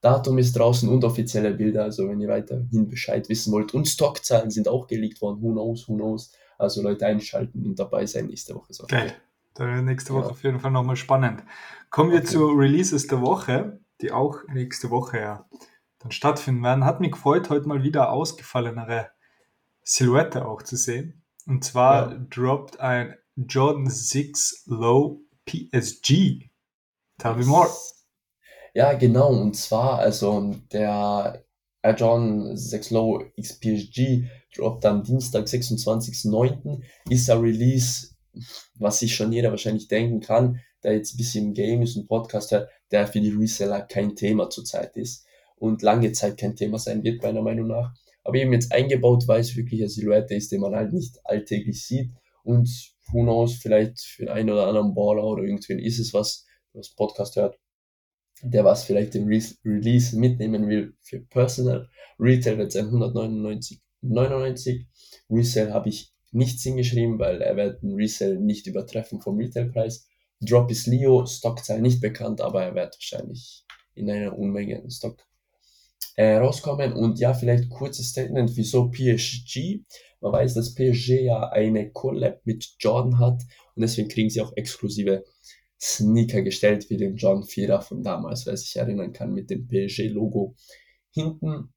Datum 0.01 0.37
ist 0.39 0.53
draußen 0.53 0.89
und 0.89 1.03
offizielle 1.03 1.53
Bilder, 1.53 1.83
also 1.83 2.09
wenn 2.09 2.19
ihr 2.19 2.27
weiterhin 2.27 2.87
Bescheid 2.89 3.27
wissen 3.29 3.51
wollt. 3.53 3.73
Und 3.73 3.87
Stockzahlen 3.87 4.49
sind 4.49 4.67
auch 4.67 4.87
geleakt 4.87 5.21
worden, 5.21 5.41
who 5.41 5.51
knows, 5.51 5.87
who 5.87 5.95
knows. 5.95 6.31
Also 6.57 6.81
Leute 6.81 7.05
einschalten 7.05 7.65
und 7.65 7.79
dabei 7.79 8.05
sein 8.05 8.27
nächste 8.27 8.55
Woche. 8.55 8.73
So. 8.73 8.85
Geil. 8.87 9.13
Wird 9.57 9.83
nächste 9.83 10.13
Woche 10.13 10.25
ja. 10.25 10.31
auf 10.31 10.43
jeden 10.43 10.59
Fall 10.59 10.71
nochmal 10.71 10.95
spannend. 10.95 11.43
Kommen 11.89 12.11
wir 12.11 12.19
okay. 12.19 12.27
zu 12.27 12.47
Releases 12.47 13.07
der 13.07 13.21
Woche, 13.21 13.79
die 14.01 14.11
auch 14.11 14.39
nächste 14.47 14.89
Woche 14.89 15.19
ja 15.19 15.45
dann 15.99 16.11
stattfinden 16.11 16.63
werden. 16.63 16.85
Hat 16.85 16.99
mich 16.99 17.11
gefreut, 17.11 17.49
heute 17.49 17.67
mal 17.67 17.83
wieder 17.83 18.11
ausgefallenere 18.11 19.11
Silhouette 19.83 20.45
auch 20.45 20.61
zu 20.61 20.75
sehen. 20.75 21.23
Und 21.47 21.63
zwar 21.63 22.11
ja. 22.11 22.25
droppt 22.29 22.79
ein 22.79 23.15
Jordan 23.35 23.89
6 23.89 24.63
Low 24.67 25.21
PSG. 25.45 26.49
Tell 27.17 27.35
me 27.35 27.45
more. 27.45 27.69
Ja, 28.73 28.93
genau. 28.93 29.29
Und 29.29 29.55
zwar, 29.55 29.99
also 29.99 30.55
der 30.71 31.43
Jordan 31.83 32.55
6 32.55 32.91
Low 32.91 33.25
XPSG 33.39 34.27
droppt 34.55 34.85
am 34.85 35.03
Dienstag, 35.03 35.45
26.09. 35.45 36.81
Ist 37.09 37.29
ein 37.29 37.39
Release, 37.39 38.15
was 38.75 38.99
sich 38.99 39.15
schon 39.15 39.31
jeder 39.31 39.51
wahrscheinlich 39.51 39.87
denken 39.87 40.19
kann. 40.19 40.59
der 40.83 40.93
jetzt 40.93 41.13
ein 41.13 41.17
bisschen 41.17 41.45
im 41.47 41.53
Game 41.53 41.83
ist 41.83 41.95
und 41.95 42.07
Podcast 42.07 42.49
hört, 42.51 42.69
der 42.89 43.05
für 43.05 43.21
die 43.21 43.29
Reseller 43.29 43.81
kein 43.81 44.15
Thema 44.15 44.49
zurzeit 44.49 44.97
ist 44.97 45.25
und 45.57 45.83
lange 45.83 46.11
Zeit 46.11 46.39
kein 46.39 46.55
Thema 46.55 46.79
sein 46.79 47.03
wird, 47.03 47.21
meiner 47.21 47.43
Meinung 47.43 47.67
nach. 47.67 47.93
Aber 48.23 48.35
eben 48.35 48.53
jetzt 48.53 48.71
eingebaut, 48.71 49.27
weil 49.27 49.41
es 49.41 49.55
wirklich 49.55 49.81
eine 49.81 49.89
Silhouette 49.89 50.35
ist, 50.35 50.51
die 50.51 50.57
man 50.57 50.75
halt 50.75 50.93
nicht 50.93 51.19
alltäglich 51.23 51.85
sieht 51.85 52.11
und 52.43 52.69
who 53.11 53.21
knows, 53.23 53.55
vielleicht 53.55 53.99
für 53.99 54.25
den 54.25 54.33
einen 54.33 54.49
oder 54.49 54.67
anderen 54.67 54.93
Baller 54.93 55.23
oder 55.23 55.43
irgendwen 55.43 55.79
ist 55.79 55.99
es 55.99 56.13
was, 56.13 56.45
was 56.73 56.93
Podcast 56.95 57.35
hört, 57.35 57.59
der 58.41 58.63
was 58.63 58.83
vielleicht 58.83 59.15
Re 59.15 59.41
Release 59.65 60.17
mitnehmen 60.17 60.67
will 60.67 60.95
für 61.01 61.19
Personal. 61.19 61.89
Retail 62.19 62.57
wird 62.57 62.71
sein 62.71 62.87
199,99. 62.87 64.85
Resale 65.29 65.73
habe 65.73 65.89
ich 65.89 66.13
nichts 66.31 66.63
hingeschrieben, 66.63 67.19
weil 67.19 67.41
er 67.41 67.55
wird 67.55 67.81
den 67.81 67.95
Resale 67.95 68.39
nicht 68.39 68.67
übertreffen 68.67 69.21
vom 69.21 69.37
Retailpreis. 69.37 70.07
Drop 70.39 70.71
ist 70.71 70.87
Leo, 70.87 71.25
Stockzahl 71.25 71.81
nicht 71.81 72.01
bekannt, 72.01 72.41
aber 72.41 72.63
er 72.63 72.73
wird 72.73 72.95
wahrscheinlich 72.95 73.65
in 73.93 74.09
einer 74.09 74.37
Unmenge 74.37 74.83
Stock 74.89 75.17
äh, 76.21 76.37
rauskommen. 76.37 76.93
Und 76.93 77.19
ja, 77.19 77.33
vielleicht 77.33 77.69
kurzes 77.69 78.09
Statement, 78.09 78.55
wieso 78.55 78.91
PSG? 78.91 79.81
Man 80.19 80.33
weiß, 80.33 80.53
dass 80.53 80.75
PSG 80.75 81.23
ja 81.23 81.49
eine 81.49 81.91
Collab 81.91 82.41
mit 82.45 82.75
Jordan 82.79 83.17
hat 83.17 83.41
und 83.75 83.81
deswegen 83.81 84.07
kriegen 84.07 84.29
sie 84.29 84.41
auch 84.41 84.55
exklusive 84.55 85.23
Sneaker 85.81 86.43
gestellt, 86.43 86.91
wie 86.91 86.97
den 86.97 87.15
John 87.15 87.43
4 87.43 87.81
von 87.81 88.03
damals, 88.03 88.45
wer 88.45 88.55
sich 88.55 88.75
erinnern 88.75 89.13
kann, 89.13 89.33
mit 89.33 89.49
dem 89.49 89.67
PSG-Logo 89.67 90.55
hinten. 91.09 91.73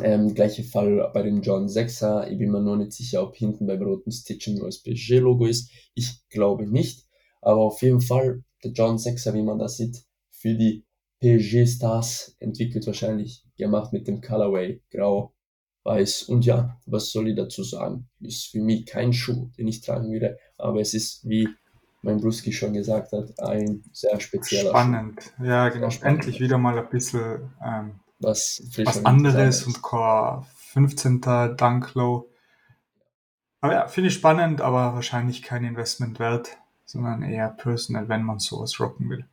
Ähm, 0.00 0.32
gleiche 0.32 0.62
Fall 0.62 1.10
bei 1.12 1.22
dem 1.22 1.42
John 1.42 1.66
6er. 1.66 2.28
Ich 2.30 2.38
bin 2.38 2.52
mir 2.52 2.60
nur 2.62 2.76
nicht 2.76 2.92
sicher, 2.92 3.20
ob 3.20 3.34
hinten 3.34 3.66
beim 3.66 3.82
roten 3.82 4.12
Stitching 4.12 4.58
nur 4.58 4.66
das 4.66 4.80
PSG-Logo 4.80 5.46
ist. 5.46 5.72
Ich 5.94 6.28
glaube 6.28 6.68
nicht. 6.68 7.04
Aber 7.40 7.62
auf 7.62 7.82
jeden 7.82 8.00
Fall, 8.00 8.44
der 8.62 8.70
John 8.70 8.96
6er, 8.96 9.34
wie 9.34 9.42
man 9.42 9.58
das 9.58 9.76
sieht, 9.76 10.04
für 10.30 10.54
die 10.54 10.84
PSG-Stars 11.22 12.36
entwickelt 12.40 12.86
wahrscheinlich, 12.86 13.44
gemacht 13.56 13.92
mit 13.92 14.08
dem 14.08 14.20
Colorway 14.20 14.82
Grau, 14.90 15.32
Weiß. 15.84 16.24
Und 16.24 16.44
ja, 16.44 16.78
was 16.86 17.10
soll 17.10 17.28
ich 17.28 17.36
dazu 17.36 17.64
sagen? 17.64 18.08
Ist 18.20 18.50
für 18.52 18.60
mich 18.60 18.86
kein 18.86 19.12
Schuh, 19.12 19.50
den 19.58 19.66
ich 19.66 19.80
tragen 19.80 20.12
würde, 20.12 20.38
aber 20.56 20.80
es 20.80 20.94
ist, 20.94 21.28
wie 21.28 21.48
mein 22.02 22.20
Bruski 22.20 22.52
schon 22.52 22.72
gesagt 22.72 23.12
hat, 23.12 23.38
ein 23.40 23.82
sehr 23.92 24.20
spezieller 24.20 24.70
Spannend, 24.70 25.22
Schuh. 25.22 25.44
ja 25.44 25.68
genau. 25.68 25.90
Spannend. 25.90 26.20
Endlich 26.20 26.40
wieder 26.40 26.58
mal 26.58 26.78
ein 26.78 26.88
bisschen 26.88 27.52
ähm, 27.64 28.00
was, 28.20 28.62
was 28.84 29.04
anderes 29.04 29.66
und 29.66 29.82
kein 29.82 30.44
15. 30.72 31.20
Dunklow. 31.56 32.28
Aber 33.60 33.72
ja, 33.72 33.88
finde 33.88 34.08
ich 34.08 34.14
spannend, 34.14 34.60
aber 34.60 34.94
wahrscheinlich 34.94 35.42
kein 35.42 35.64
Investment 35.64 36.18
wert, 36.18 36.58
sondern 36.84 37.22
eher 37.22 37.48
personal, 37.48 38.08
wenn 38.08 38.22
man 38.22 38.38
sowas 38.38 38.78
rocken 38.80 39.10
will. 39.10 39.24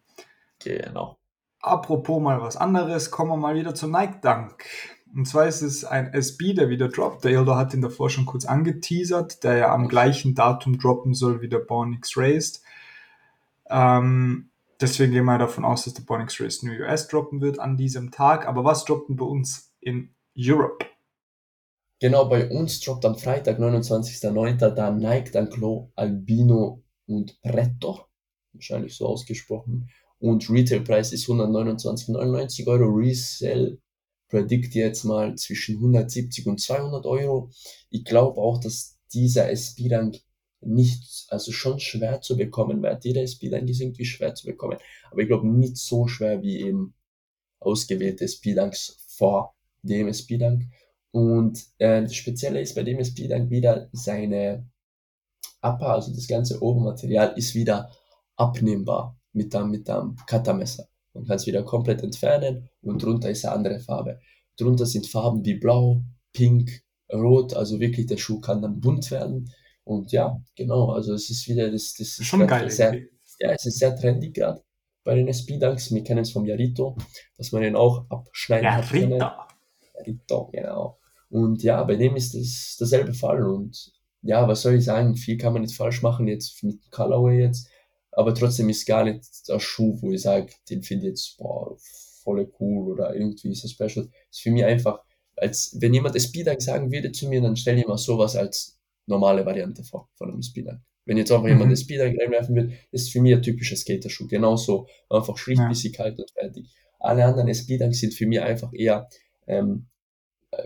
Genau. 0.60 1.19
Apropos 1.62 2.22
mal 2.22 2.42
was 2.42 2.56
anderes, 2.56 3.12
kommen 3.12 3.32
wir 3.32 3.38
mal 3.38 3.56
wieder 3.56 3.76
zum 3.76 3.92
Nike 3.92 4.22
Dunk. 4.22 4.64
Und 5.14 5.26
zwar 5.26 5.48
ist 5.48 5.62
es 5.62 5.84
ein 5.84 6.14
SB, 6.14 6.54
der 6.54 6.70
wieder 6.70 6.88
droppt. 6.88 7.26
Der 7.26 7.32
Ildo 7.32 7.56
hat 7.56 7.74
ihn 7.74 7.82
davor 7.82 8.10
schon 8.10 8.26
kurz 8.26 8.46
angeteasert, 8.46 9.44
der 9.44 9.58
ja 9.58 9.74
am 9.74 9.88
gleichen 9.88 10.36
Datum 10.36 10.78
droppen 10.78 11.14
soll 11.14 11.42
wie 11.42 11.50
der 11.50 11.60
Born 11.60 11.94
X 11.94 12.16
Raised. 12.16 12.62
Ähm, 13.70 14.50
deswegen 14.80 15.12
gehen 15.12 15.26
wir 15.26 15.38
davon 15.38 15.66
aus, 15.66 15.84
dass 15.84 15.96
der 15.96 16.04
Born 16.04 16.22
X 16.22 16.40
Raised 16.40 16.64
New 16.64 16.72
US 16.84 17.08
droppen 17.08 17.42
wird 17.42 17.60
an 17.60 17.76
diesem 17.76 18.12
Tag. 18.12 18.48
Aber 18.48 18.64
was 18.64 18.86
droppen 18.86 19.18
bei 19.18 19.26
uns 19.26 19.74
in 19.82 20.14
Europe? 20.38 20.86
Genau, 22.00 22.26
bei 22.26 22.50
uns 22.50 22.80
droppt 22.80 23.04
am 23.04 23.18
Freitag, 23.18 23.60
29.09. 23.60 24.70
da 24.70 24.92
Nike 24.92 25.32
Dunk 25.32 25.58
Low 25.58 25.92
Albino 25.96 26.84
und 27.08 27.38
Retto. 27.44 28.06
Wahrscheinlich 28.54 28.96
so 28.96 29.08
ausgesprochen 29.08 29.90
und 30.20 30.50
Retailpreis 30.50 31.14
ist 31.14 31.28
129,99 31.28 32.68
Euro. 32.68 32.86
Resell 32.94 33.80
predict 34.28 34.76
jetzt 34.76 35.06
mal 35.06 35.36
zwischen 35.36 35.76
170 35.76 36.46
und 36.48 36.60
200 36.60 37.06
Euro. 37.06 37.52
Ich 37.90 38.04
glaube 38.04 38.40
auch, 38.40 38.60
dass 38.60 38.98
dieser 39.14 39.50
SB-Rank 39.50 40.18
nicht, 40.62 41.26
also 41.30 41.52
schon 41.52 41.80
schwer 41.80 42.22
zu 42.22 42.36
bekommen 42.36 42.84
wird. 42.84 43.06
Jeder 43.06 43.22
SB-Rank 43.22 43.70
ist 43.70 43.80
irgendwie 43.80 44.06
schwer 44.06 44.36
zu 44.36 44.46
bekommen. 44.46 44.78
Aber 45.10 45.22
ich 45.22 45.28
glaube 45.28 45.48
nicht 45.48 45.78
so 45.78 46.08
schwer 46.08 46.42
wie 46.42 46.62
eben 46.62 46.94
ausgewählte 47.60 48.26
SB-Ranks 48.26 48.98
vor 49.08 49.56
dem 49.84 50.10
SB-Rank. 50.10 50.64
Und 51.12 51.66
äh, 51.78 52.02
das 52.02 52.14
Spezielle 52.14 52.62
ist 52.62 52.76
bei 52.76 52.84
dem 52.84 53.00
SB-Rank 53.00 53.50
wieder 53.50 53.90
seine 53.94 54.70
Upper, 55.62 55.94
also 55.94 56.14
das 56.14 56.28
ganze 56.28 56.62
Obermaterial 56.62 57.34
ist 57.38 57.56
wieder 57.56 57.90
abnehmbar 58.36 59.19
mit 59.34 59.54
dem, 59.54 59.70
mit 59.70 59.88
dem 59.88 60.16
Cuttermesser. 60.28 60.88
Man 61.14 61.26
kann 61.26 61.36
es 61.38 61.48
wieder 61.48 61.64
komplett 61.64 62.04
entfernen 62.04 62.70
und 62.82 63.02
drunter 63.04 63.30
ist 63.30 63.46
eine 63.46 63.56
andere 63.56 63.80
Farbe. 63.80 64.20
Drunter 64.58 64.86
sind 64.86 65.08
Farben 65.08 65.44
wie 65.46 65.56
blau, 65.56 66.04
pink, 66.34 66.84
rot, 67.12 67.54
also 67.54 67.80
wirklich 67.80 68.06
der 68.06 68.18
Schuh 68.18 68.40
kann 68.40 68.62
dann 68.62 68.80
bunt 68.80 69.10
werden. 69.12 69.52
Und 69.84 70.12
ja, 70.12 70.40
genau, 70.56 70.92
also 70.92 71.14
es 71.14 71.30
ist 71.30 71.48
wieder, 71.48 71.72
das, 71.72 71.94
das 71.94 72.20
ist 72.20 72.26
schon 72.26 72.46
geil. 72.46 72.70
Sehr, 72.70 72.96
ja, 73.40 73.52
es 73.52 73.66
ist 73.66 73.80
sehr 73.80 73.96
trendy 73.96 74.32
gerade 74.32 74.62
bei 75.04 75.16
den 75.16 75.28
SP-Dunks. 75.28 75.92
Wir 75.94 76.04
kennen 76.04 76.22
es 76.22 76.32
vom 76.32 76.46
Yarito, 76.46 76.96
dass 77.38 77.52
man 77.52 77.64
den 77.64 77.76
auch 77.76 78.06
abschneiden 78.10 78.66
Yarito. 78.66 79.20
hat. 79.20 79.56
Yarito, 79.98 80.50
genau. 80.52 81.00
Und 81.30 81.64
ja, 81.64 81.84
bei 81.84 81.96
dem 81.96 82.16
ist 82.16 82.36
das 82.36 82.76
derselbe 82.80 83.14
Fall. 83.14 83.44
Und 83.44 83.92
ja, 84.22 84.48
was 84.48 84.62
soll 84.62 84.76
ich 84.76 84.86
sagen? 84.86 85.16
Viel 85.16 85.38
kann 85.38 85.54
man 85.54 85.64
nicht 85.64 85.76
falsch 85.76 86.02
machen 86.04 86.28
jetzt 86.28 86.64
mit 86.64 86.92
Colorway 86.92 87.42
jetzt 87.42 87.70
aber 88.20 88.36
trotzdem 88.36 88.68
ist 88.68 88.86
gar 88.86 89.06
nicht 89.06 89.24
der 89.48 89.62
Schuh, 89.62 89.98
wo 90.02 90.12
ich 90.12 90.24
sage, 90.24 90.52
den 90.70 90.84
finde 90.84 91.06
ich 91.06 91.12
jetzt 91.12 91.38
boah, 91.38 91.74
voll 92.22 92.52
cool 92.60 92.92
oder 92.92 93.16
irgendwie 93.16 93.50
ist 93.50 93.64
er 93.64 93.70
special. 93.70 94.08
Das 94.08 94.38
ist 94.38 94.42
für 94.42 94.52
mich 94.52 94.66
einfach, 94.66 95.00
als 95.38 95.74
wenn 95.80 95.94
jemand 95.94 96.16
das 96.16 96.26
Speedang 96.26 96.60
sagen 96.60 96.92
würde 96.92 97.14
zu 97.14 97.30
mir, 97.30 97.40
dann 97.40 97.56
stelle 97.56 97.80
ich 97.80 97.88
mir 97.88 97.98
sowas 97.98 98.36
als 98.36 98.78
normale 99.06 99.46
Variante 99.46 99.86
vor 99.86 100.10
von 100.16 100.32
einem 100.32 100.42
Speedang. 100.42 100.82
Wenn 101.06 101.16
jetzt 101.16 101.32
einfach 101.32 101.46
mhm. 101.46 101.52
jemand 101.52 101.72
das 101.72 101.80
Speedang 101.80 102.14
reinwerfen 102.20 102.56
wird, 102.56 102.74
ist 102.92 103.10
für 103.10 103.22
mich 103.22 103.36
ein 103.36 103.42
typischer 103.42 103.78
Skaterschuh. 103.78 104.28
Genauso, 104.28 104.90
einfach 105.10 105.38
schlicht, 105.38 105.62
ja. 105.62 105.70
bisschen 105.70 105.94
kalt 105.94 106.20
und 106.20 106.30
fertig. 106.30 106.68
Alle 107.00 107.24
anderen 107.24 107.56
Speedangs 107.56 108.02
sind 108.02 108.14
für 108.14 108.28
mich 108.28 108.42
einfach 108.42 108.74
eher, 108.74 109.08
ähm, 109.48 109.88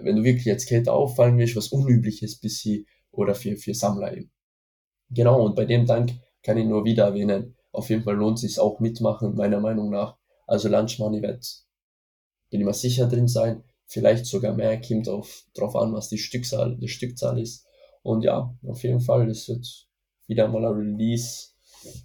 wenn 0.02 0.16
du 0.16 0.24
wirklich 0.24 0.50
als 0.50 0.64
Skater 0.64 0.94
auffallen 0.94 1.38
willst, 1.38 1.56
was 1.56 1.68
Unübliches 1.68 2.40
bisschen 2.40 2.88
oder 3.12 3.36
für, 3.36 3.58
für 3.58 3.76
Sammler 3.76 4.18
eben. 4.18 4.32
Genau, 5.12 5.46
und 5.46 5.56
bei 5.56 5.66
dem 5.66 5.86
Dank 5.86 6.14
kann 6.44 6.58
ich 6.58 6.66
nur 6.66 6.86
wieder 6.86 7.06
erwähnen. 7.06 7.56
Auf 7.72 7.90
jeden 7.90 8.04
Fall 8.04 8.16
lohnt 8.16 8.38
sich 8.38 8.60
auch 8.60 8.80
mitmachen, 8.80 9.36
meiner 9.36 9.60
Meinung 9.60 9.90
nach. 9.90 10.18
Also 10.46 10.70
Lunch 10.70 11.00
Money 11.00 11.22
wird, 11.22 11.46
bin 12.50 12.60
ich 12.60 12.66
mir 12.66 12.74
sicher 12.74 13.08
drin 13.08 13.28
sein. 13.28 13.64
Vielleicht 13.86 14.26
sogar 14.26 14.54
mehr, 14.54 14.80
kommt 14.82 15.10
auf, 15.10 15.46
drauf 15.54 15.76
an, 15.76 15.94
was 15.94 16.10
die 16.10 16.18
Stückzahl, 16.18 16.78
die 16.78 16.88
Stückzahl 16.88 17.40
ist. 17.40 17.66
Und 18.02 18.24
ja, 18.24 18.54
auf 18.68 18.84
jeden 18.84 19.00
Fall, 19.00 19.28
das 19.28 19.48
wird 19.48 19.88
wieder 20.28 20.48
mal 20.48 20.66
ein 20.66 20.74
Release, 20.74 21.50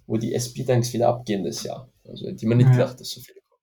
wo 0.07 0.17
die 0.17 0.33
SP-Tanks 0.33 0.93
wieder 0.93 1.09
abgehen 1.09 1.43
das 1.43 1.63
Jahr. 1.63 1.91
Also 2.07 2.25
hätte 2.25 2.37
ich 2.37 2.43
mir 2.43 2.55
nicht 2.55 2.67
ja. 2.67 2.71
gedacht, 2.73 2.99
dass 2.99 3.09
so 3.09 3.21
viele 3.21 3.41
kommen. 3.41 3.61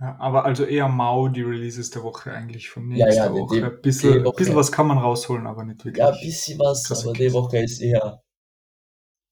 Ja, 0.00 0.16
aber 0.18 0.44
also 0.44 0.64
eher 0.64 0.88
mau 0.88 1.28
die 1.28 1.42
Releases 1.42 1.90
der 1.90 2.02
Woche 2.02 2.32
eigentlich 2.32 2.68
von 2.68 2.88
nächster 2.88 3.08
ja, 3.08 3.26
ja, 3.26 3.32
Woche. 3.32 3.64
Ein 3.64 3.80
bisschen, 3.80 4.22
bisschen 4.22 4.56
was 4.56 4.72
kann 4.72 4.88
man 4.88 4.98
rausholen, 4.98 5.46
aber 5.46 5.64
nicht 5.64 5.84
wirklich. 5.84 6.04
Ja, 6.04 6.10
ein 6.10 6.20
bisschen 6.20 6.58
was, 6.58 6.90
aber 6.90 7.12
die 7.12 7.32
Woche 7.32 7.58
ist 7.58 7.80
eher 7.80 8.22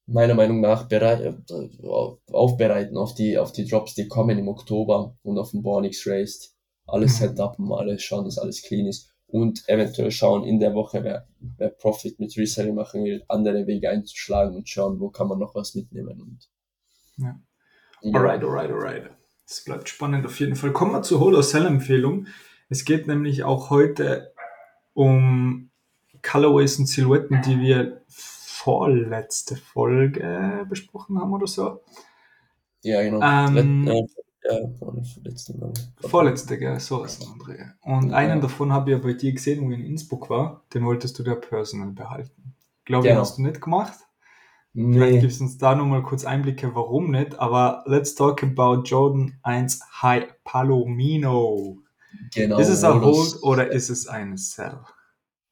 meiner 0.06 0.35
Meinung 0.35 0.61
nach 0.61 0.88
bereit, 0.88 1.35
aufbereiten 2.30 2.97
auf 2.97 3.14
die, 3.14 3.38
auf 3.38 3.52
die 3.52 3.66
Drops, 3.66 3.94
die 3.94 4.09
kommen 4.09 4.38
im 4.38 4.49
Oktober 4.49 5.16
und 5.23 5.38
auf 5.38 5.50
dem 5.50 5.62
Bornix 5.62 6.06
Raced. 6.06 6.54
Alles 6.87 7.21
mhm. 7.21 7.28
setupen, 7.28 7.73
alles 7.73 8.02
schauen, 8.02 8.25
dass 8.25 8.38
alles 8.38 8.62
clean 8.62 8.87
ist 8.87 9.12
und 9.32 9.66
eventuell 9.68 10.11
schauen 10.11 10.44
in 10.44 10.61
der 10.61 10.75
Woche, 10.75 11.02
wer, 11.04 11.26
wer 11.56 11.71
Profit 11.71 12.21
mit 12.21 12.37
Reselling 12.37 12.75
machen 12.75 13.04
will, 13.04 13.25
andere 13.28 13.66
Wege 13.66 13.88
einzuschlagen 13.88 14.54
und 14.54 14.68
schauen, 14.68 15.00
wo 15.00 15.09
kann 15.09 15.26
man 15.26 15.38
noch 15.38 15.54
was 15.54 15.75
mitnehmen. 15.75 16.21
Und, 16.21 16.50
ja. 17.16 17.40
ja. 18.02 18.12
Alright, 18.12 18.42
alright, 18.42 18.71
alright. 18.71 19.11
Es 19.47 19.64
bleibt 19.64 19.88
spannend 19.88 20.26
auf 20.26 20.38
jeden 20.38 20.54
Fall. 20.54 20.73
Kommen 20.73 20.92
wir 20.92 21.02
zur 21.02 21.21
Holo-Sell-Empfehlung. 21.21 22.26
Es 22.68 22.85
geht 22.85 23.06
nämlich 23.06 23.42
auch 23.42 23.71
heute 23.71 24.35
um 24.92 25.71
Colorways 26.23 26.78
und 26.78 26.87
Silhouetten, 26.87 27.40
die 27.42 27.59
wir 27.59 28.02
vorletzte 28.64 29.57
Folge 29.57 30.66
besprochen 30.69 31.19
haben 31.19 31.33
oder 31.33 31.47
so. 31.47 31.81
Ja, 32.83 33.02
genau. 33.02 33.21
Ähm, 33.23 34.07
ja, 34.45 34.57
vorletzte, 34.78 35.73
vorletzte, 36.00 36.59
gell, 36.59 36.81
so 36.81 37.04
ist 37.04 37.23
André. 37.23 37.73
Und 37.83 38.11
ja. 38.11 38.16
einen 38.16 38.40
davon 38.40 38.73
habe 38.73 38.90
ich 38.90 38.97
ja 38.97 39.02
bei 39.02 39.12
dir 39.12 39.33
gesehen, 39.33 39.64
wo 39.64 39.71
ich 39.71 39.78
in 39.78 39.87
Innsbruck 39.87 40.31
war, 40.31 40.64
den 40.75 40.85
wolltest 40.85 41.16
du 41.19 41.23
der 41.23 41.37
Personal 41.37 41.92
behalten. 41.92 42.54
Glaube 42.85 43.07
genau. 43.07 43.21
ich, 43.21 43.21
hast 43.21 43.38
du 43.38 43.42
nicht 43.42 43.61
gemacht. 43.61 43.99
Nee. 44.75 44.95
Vielleicht 44.95 45.21
gibst 45.21 45.40
du 45.40 45.45
uns 45.45 45.59
da 45.59 45.75
nochmal 45.75 46.02
kurz 46.02 46.25
Einblicke, 46.25 46.75
warum 46.75 47.11
nicht. 47.11 47.38
Aber 47.38 47.85
let's 47.87 48.14
talk 48.14 48.42
about 48.42 48.83
Jordan 48.83 49.38
1 49.42 49.81
High 50.02 50.28
Palomino. 50.42 51.78
Genau. 52.35 52.59
Ist 52.59 52.69
es 52.69 52.83
ein 52.83 53.00
Hold 53.00 53.42
oder 53.42 53.71
ist 53.71 53.90
es 53.90 54.09
ein 54.09 54.37
Sell? 54.37 54.78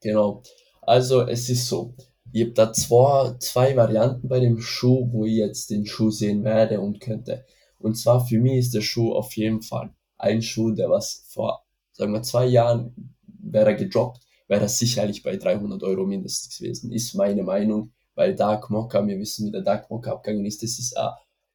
Genau. 0.00 0.42
Also 0.82 1.22
es 1.22 1.48
ist 1.48 1.68
so. 1.68 1.94
Ich 2.32 2.42
habe 2.42 2.52
da 2.52 2.72
zwei, 2.72 3.34
zwei 3.38 3.76
Varianten 3.76 4.28
bei 4.28 4.40
dem 4.40 4.60
Schuh, 4.60 5.08
wo 5.12 5.24
ich 5.24 5.34
jetzt 5.34 5.70
den 5.70 5.86
Schuh 5.86 6.10
sehen 6.10 6.44
werde 6.44 6.80
und 6.80 7.00
könnte. 7.00 7.44
Und 7.78 7.96
zwar 7.96 8.24
für 8.24 8.38
mich 8.38 8.58
ist 8.58 8.74
der 8.74 8.82
Schuh 8.82 9.14
auf 9.14 9.36
jeden 9.36 9.62
Fall 9.62 9.94
ein 10.20 10.42
Schuh, 10.42 10.72
der 10.72 10.90
was 10.90 11.24
vor, 11.28 11.64
sagen 11.92 12.12
wir, 12.12 12.22
zwei 12.22 12.46
Jahren 12.46 13.16
wäre 13.26 13.74
gedroppt, 13.74 14.20
wäre 14.48 14.62
er 14.62 14.68
sicherlich 14.68 15.22
bei 15.22 15.36
300 15.36 15.82
Euro 15.82 16.06
mindestens 16.06 16.58
gewesen, 16.58 16.92
ist 16.92 17.14
meine 17.14 17.42
Meinung, 17.42 17.92
weil 18.14 18.34
Dark 18.34 18.68
Mokka, 18.70 19.06
wir 19.06 19.18
wissen, 19.18 19.46
wie 19.46 19.50
der 19.50 19.62
Dark 19.62 19.90
Mokka 19.90 20.12
abgegangen 20.12 20.44
ist, 20.44 20.62
das 20.62 20.78
ist 20.78 20.96
ein 20.96 21.12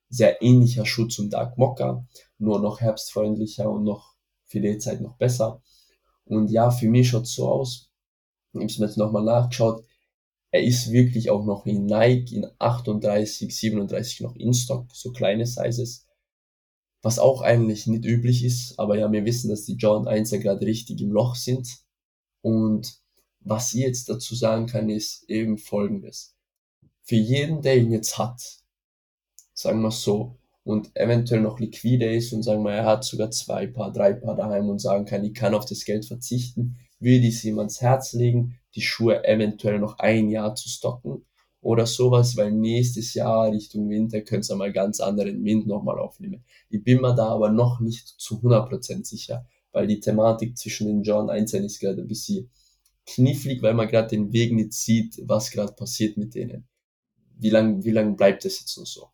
sehr 0.09 0.41
ähnlicher 0.41 0.85
Schuh 0.85 1.05
zum 1.05 1.29
Dark 1.29 1.57
Mokka, 1.57 2.05
nur 2.39 2.59
noch 2.59 2.81
herbstfreundlicher 2.81 3.69
und 3.69 3.83
noch 3.83 4.15
für 4.45 4.61
die 4.61 4.77
Zeit 4.77 5.01
noch 5.01 5.17
besser. 5.17 5.61
Und 6.25 6.49
ja, 6.49 6.71
für 6.71 6.87
mich 6.87 7.09
schaut 7.09 7.27
so 7.27 7.49
aus, 7.49 7.91
ich 8.53 8.59
habe 8.59 8.65
es 8.65 8.79
mir 8.79 8.85
jetzt 8.87 8.97
nochmal 8.97 9.23
nachgeschaut, 9.23 9.83
er 10.55 10.63
ist 10.63 10.93
wirklich 10.93 11.29
auch 11.31 11.43
noch 11.43 11.65
in 11.65 11.85
Nike 11.85 12.37
in 12.37 12.47
38, 12.59 13.53
37 13.53 14.21
noch 14.21 14.37
in 14.37 14.53
Stock, 14.53 14.87
so 14.93 15.11
kleine 15.11 15.45
Sizes. 15.45 16.07
Was 17.01 17.19
auch 17.19 17.41
eigentlich 17.41 17.87
nicht 17.87 18.05
üblich 18.05 18.45
ist, 18.45 18.79
aber 18.79 18.97
ja, 18.97 19.11
wir 19.11 19.25
wissen, 19.25 19.49
dass 19.49 19.65
die 19.65 19.75
Jordan 19.75 20.07
1 20.07 20.31
ja 20.31 20.37
gerade 20.37 20.65
richtig 20.65 21.01
im 21.01 21.11
Loch 21.11 21.35
sind. 21.35 21.67
Und 22.41 23.01
was 23.41 23.73
ich 23.73 23.81
jetzt 23.81 24.07
dazu 24.07 24.33
sagen 24.33 24.65
kann, 24.65 24.89
ist 24.89 25.29
eben 25.29 25.57
folgendes. 25.57 26.37
Für 27.03 27.17
jeden, 27.17 27.61
der 27.61 27.77
ihn 27.77 27.91
jetzt 27.91 28.17
hat, 28.17 28.41
sagen 29.53 29.81
wir 29.81 29.91
so, 29.91 30.37
und 30.63 30.95
eventuell 30.95 31.41
noch 31.41 31.59
liquide 31.59 32.15
ist 32.15 32.31
und 32.31 32.43
sagen 32.43 32.63
wir, 32.63 32.71
er 32.71 32.85
hat 32.85 33.03
sogar 33.03 33.29
zwei 33.29 33.67
Paar, 33.67 33.91
drei 33.91 34.13
Paar 34.13 34.37
daheim 34.37 34.69
und 34.69 34.79
sagen 34.79 35.03
kann, 35.03 35.25
ich 35.25 35.33
kann 35.33 35.53
auf 35.53 35.65
das 35.65 35.83
Geld 35.83 36.05
verzichten, 36.05 36.77
würde 37.05 37.27
ich 37.27 37.35
es 37.35 37.43
ihm 37.45 37.59
ans 37.59 37.81
Herz 37.81 38.13
legen, 38.13 38.57
die 38.73 38.81
Schuhe 38.81 39.23
eventuell 39.23 39.79
noch 39.79 39.99
ein 39.99 40.29
Jahr 40.29 40.55
zu 40.55 40.67
stocken 40.67 41.23
oder 41.61 41.85
sowas, 41.85 42.35
weil 42.35 42.51
nächstes 42.51 43.13
Jahr 43.13 43.51
Richtung 43.51 43.89
Winter 43.89 44.21
könnt 44.21 44.49
ihr 44.49 44.55
mal 44.55 44.73
ganz 44.73 44.99
anderen 44.99 45.43
Wind 45.45 45.67
nochmal 45.67 45.99
aufnehmen. 45.99 46.43
Ich 46.69 46.83
bin 46.83 47.01
mir 47.01 47.15
da 47.15 47.27
aber 47.27 47.49
noch 47.49 47.79
nicht 47.79 48.07
zu 48.07 48.35
100% 48.41 49.05
sicher, 49.05 49.47
weil 49.71 49.87
die 49.87 49.99
Thematik 49.99 50.57
zwischen 50.57 50.87
den 50.87 51.03
John 51.03 51.29
1 51.29 51.53
ist 51.53 51.79
gerade 51.79 52.01
ein 52.01 52.07
bisschen 52.07 52.49
knifflig, 53.05 53.61
weil 53.61 53.75
man 53.75 53.87
gerade 53.87 54.09
den 54.09 54.33
Weg 54.33 54.53
nicht 54.53 54.73
sieht, 54.73 55.21
was 55.25 55.51
gerade 55.51 55.73
passiert 55.73 56.17
mit 56.17 56.33
denen. 56.33 56.67
Wie 57.37 57.49
lang, 57.49 57.83
wie 57.83 57.91
lang 57.91 58.15
bleibt 58.15 58.45
das 58.45 58.59
jetzt 58.59 58.77
und 58.77 58.87
so? 58.87 59.09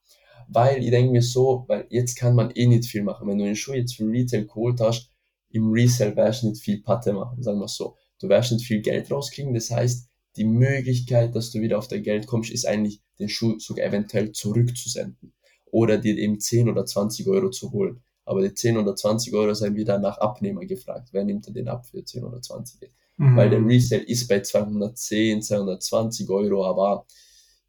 Weil 0.47 0.83
ich 0.83 0.91
denke 0.91 1.11
mir 1.11 1.21
so, 1.21 1.65
weil 1.67 1.87
jetzt 1.89 2.15
kann 2.15 2.35
man 2.35 2.51
eh 2.51 2.67
nicht 2.67 2.85
viel 2.85 3.03
machen. 3.03 3.27
Wenn 3.27 3.37
du 3.37 3.45
den 3.45 3.55
Schuh 3.55 3.73
jetzt 3.73 3.95
für 3.95 4.07
Retail 4.07 4.45
geholt 4.45 4.79
hast, 4.79 5.10
im 5.53 5.71
Resell 5.71 6.15
wirst 6.15 6.43
du 6.43 6.49
nicht 6.49 6.61
viel 6.61 6.81
Patte 6.81 7.13
machen, 7.13 7.41
sagen 7.41 7.59
wir 7.59 7.67
so. 7.67 7.95
Du 8.19 8.29
wirst 8.29 8.51
nicht 8.51 8.65
viel 8.65 8.81
Geld 8.81 9.11
rauskriegen, 9.11 9.53
das 9.53 9.71
heißt, 9.71 10.07
die 10.37 10.45
Möglichkeit, 10.45 11.35
dass 11.35 11.51
du 11.51 11.59
wieder 11.59 11.77
auf 11.77 11.87
dein 11.87 12.03
Geld 12.03 12.27
kommst, 12.27 12.51
ist 12.51 12.65
eigentlich, 12.65 13.01
den 13.19 13.29
Schuh 13.29 13.59
sogar 13.59 13.85
eventuell 13.85 14.31
zurückzusenden. 14.31 15.33
Oder 15.65 15.97
dir 15.97 16.17
eben 16.17 16.39
10 16.39 16.69
oder 16.69 16.85
20 16.85 17.27
Euro 17.27 17.49
zu 17.49 17.71
holen. 17.71 18.01
Aber 18.25 18.41
die 18.41 18.53
10 18.53 18.77
oder 18.77 18.95
20 18.95 19.33
Euro 19.33 19.53
sind 19.53 19.75
wieder 19.75 19.99
nach 19.99 20.17
Abnehmer 20.17 20.65
gefragt. 20.65 21.09
Wer 21.11 21.23
nimmt 21.23 21.47
denn 21.47 21.53
den 21.53 21.67
ab 21.67 21.85
für 21.85 22.03
10 22.03 22.23
oder 22.23 22.41
20? 22.41 22.91
Mhm. 23.17 23.35
Weil 23.35 23.49
der 23.49 23.65
Resale 23.65 24.03
ist 24.03 24.27
bei 24.27 24.41
210, 24.41 25.41
220 25.41 26.29
Euro, 26.29 26.65
aber 26.65 27.05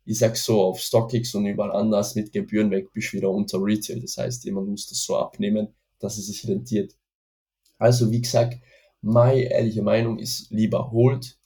ich 0.05 0.19
sag 0.19 0.37
so, 0.37 0.63
auf 0.63 0.81
StockX 0.81 1.35
und 1.35 1.47
überall 1.47 1.73
anders 1.73 2.15
mit 2.15 2.33
Gebühren 2.33 2.71
weg 2.71 2.93
bist 2.93 3.13
du 3.13 3.19
wieder 3.19 3.31
unter 3.31 3.59
Retail. 3.63 4.01
Das 4.01 4.17
heißt, 4.17 4.45
jemand 4.45 4.69
muss 4.69 4.89
das 4.89 5.03
so 5.05 5.17
abnehmen, 5.17 5.69
dass 5.99 6.19
es 6.19 6.27
sich 6.27 6.49
rentiert. 6.49 6.95
Also, 7.83 8.13
wie 8.13 8.21
gesagt, 8.21 8.61
meine 9.01 9.43
ehrliche 9.43 9.83
Meinung 9.83 10.21
ist 10.21 10.51
lieber 10.51 10.93
holt. 10.93 11.37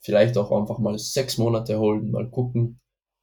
Vielleicht 0.00 0.36
auch 0.36 0.52
einfach 0.52 0.78
mal 0.78 0.98
sechs 0.98 1.38
Monate 1.38 1.78
holen, 1.78 2.10
mal 2.10 2.28
gucken. 2.28 2.78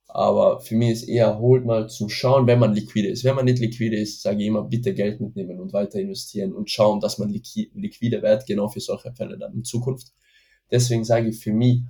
Aber 0.07 0.59
für 0.59 0.75
mich 0.75 0.89
ist 0.89 1.03
eher 1.03 1.37
holt 1.37 1.63
mal 1.63 1.89
zum 1.89 2.09
Schauen, 2.09 2.47
wenn 2.47 2.57
man 2.57 2.73
liquide 2.73 3.07
ist. 3.07 3.23
Wenn 3.23 3.35
man 3.35 3.45
nicht 3.45 3.59
liquide 3.59 3.97
ist, 3.97 4.23
sage 4.23 4.41
ich 4.41 4.47
immer, 4.47 4.63
bitte 4.63 4.95
Geld 4.95 5.21
mitnehmen 5.21 5.59
und 5.59 5.73
weiter 5.73 5.99
investieren 5.99 6.53
und 6.53 6.71
schauen, 6.71 6.99
dass 6.99 7.19
man 7.19 7.29
liquide 7.29 8.23
wird, 8.23 8.47
genau 8.47 8.67
für 8.67 8.79
solche 8.79 9.13
Fälle 9.13 9.37
dann 9.37 9.53
in 9.53 9.63
Zukunft. 9.63 10.11
Deswegen 10.71 11.03
sage 11.03 11.29
ich 11.29 11.37
für 11.37 11.53
mich, 11.53 11.83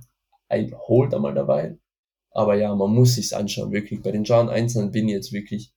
ein 0.48 0.74
holt 0.88 1.14
einmal 1.14 1.34
dabei. 1.34 1.78
Aber 2.32 2.54
ja, 2.54 2.74
man 2.74 2.90
muss 2.90 3.14
sich's 3.14 3.32
anschauen, 3.32 3.72
wirklich. 3.72 4.02
Bei 4.02 4.12
den 4.12 4.24
John 4.24 4.50
Einzelnen 4.50 4.90
bin 4.90 5.08
ich 5.08 5.14
jetzt 5.14 5.32
wirklich 5.32 5.73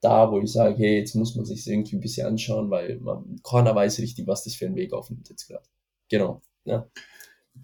da, 0.00 0.30
wo 0.30 0.40
ich 0.40 0.52
sage, 0.52 0.76
hey, 0.76 0.98
jetzt 0.98 1.14
muss 1.14 1.34
man 1.34 1.44
sich 1.44 1.66
irgendwie 1.66 1.96
ein 1.96 2.00
bisschen 2.00 2.26
anschauen, 2.26 2.70
weil 2.70 2.98
man, 3.00 3.40
keiner 3.42 3.74
weiß 3.74 3.98
richtig, 3.98 4.26
was 4.26 4.44
das 4.44 4.54
für 4.54 4.66
ein 4.66 4.76
Weg 4.76 4.92
aufnimmt 4.92 5.28
jetzt 5.28 5.48
gerade. 5.48 5.64
Genau, 6.08 6.42
ja. 6.64 6.88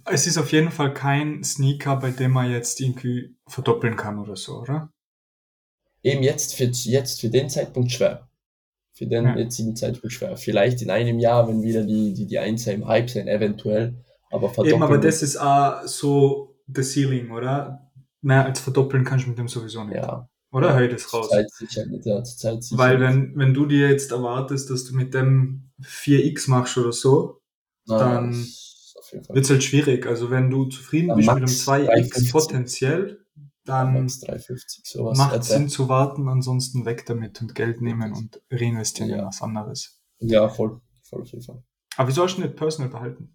Es 0.05 0.27
ist 0.27 0.38
auf 0.38 0.51
jeden 0.51 0.73
Fall 0.73 0.92
kein 0.92 1.44
Sneaker, 1.44 1.97
bei 1.97 2.11
dem 2.11 2.33
man 2.33 2.51
jetzt 2.51 2.81
irgendwie 2.81 3.37
verdoppeln 3.47 3.97
kann 3.97 4.18
oder 4.18 4.35
so, 4.35 4.61
oder? 4.61 4.90
Eben 6.03 6.23
jetzt 6.23 6.57
für, 6.57 6.64
jetzt 6.64 7.20
für 7.20 7.31
den 7.31 7.49
Zeitpunkt 7.49 7.92
schwer. 7.92 8.29
Für 8.92 9.07
den 9.07 9.25
ja. 9.25 9.37
jetzigen 9.37 9.77
Zeitpunkt 9.77 10.12
schwer. 10.12 10.37
Vielleicht 10.37 10.83
in 10.83 10.90
einem 10.90 11.18
Jahr, 11.18 11.49
wenn 11.49 11.62
wieder 11.62 11.85
die, 11.85 12.12
die, 12.12 12.27
die 12.27 12.38
Einser 12.38 12.73
im 12.73 12.87
Hype 12.87 13.09
sind, 13.09 13.29
eventuell. 13.29 13.94
Aber 14.31 14.49
verdoppeln. 14.49 14.75
Eben, 14.75 14.83
aber 14.83 14.99
das 14.99 15.23
ist 15.23 15.37
auch 15.37 15.87
so 15.87 16.57
the 16.66 16.83
ceiling, 16.83 17.31
oder? 17.31 17.90
Mehr 18.20 18.44
als 18.44 18.61
verdoppeln 18.61 19.05
kannst 19.05 19.27
du 19.27 19.31
mit 19.31 19.38
dem 19.38 19.49
sowieso 19.49 19.85
nicht. 19.85 19.97
Ja, 19.97 20.29
oder 20.55 20.69
ja, 20.69 20.77
heute 20.77 20.95
es 20.95 21.12
raus? 21.12 21.29
Zeit 21.31 21.51
sicher 21.51 21.85
nicht, 21.87 22.07
ja, 22.07 22.23
Zeit 22.23 22.62
sicher 22.62 22.79
Weil 22.79 23.01
wenn, 23.01 23.37
wenn 23.37 23.53
du 23.53 23.67
dir 23.67 23.90
jetzt 23.90 24.12
erwartest, 24.12 24.71
dass 24.71 24.85
du 24.85 24.95
mit 24.95 25.12
dem 25.12 25.73
4x 25.83 26.49
machst 26.49 26.79
oder 26.79 26.93
so, 26.93 27.40
ah, 27.88 27.99
dann 27.99 28.33
wird 28.33 29.45
es 29.45 29.51
halt 29.51 29.64
schwierig. 29.64 30.07
Also 30.07 30.31
wenn 30.31 30.51
du 30.51 30.67
zufrieden 30.67 31.09
ja, 31.09 31.14
bist 31.17 31.35
mit 31.35 31.49
dem 31.49 31.55
2x 31.55 32.31
potenziell, 32.31 33.27
dann 33.64 34.09
macht 35.17 35.40
es 35.40 35.49
Sinn 35.49 35.69
zu 35.69 35.88
warten, 35.88 36.29
ansonsten 36.29 36.85
weg 36.85 37.05
damit 37.07 37.40
und 37.40 37.57
Geld 37.57 37.81
nehmen 37.81 38.12
und 38.12 38.40
reinvestieren 38.49 39.11
ja. 39.11 39.19
in 39.19 39.27
was 39.27 39.43
anderes. 39.43 40.01
Ja, 40.21 40.49
voll, 40.49 40.81
voll 41.03 41.23
auf 41.23 41.33
jeden 41.33 41.43
Fall. 41.43 41.64
Aber 41.97 42.09
wieso 42.09 42.23
hast 42.23 42.37
du 42.37 42.43
nicht 42.43 42.55
Personal 42.55 42.90
behalten? 42.90 43.35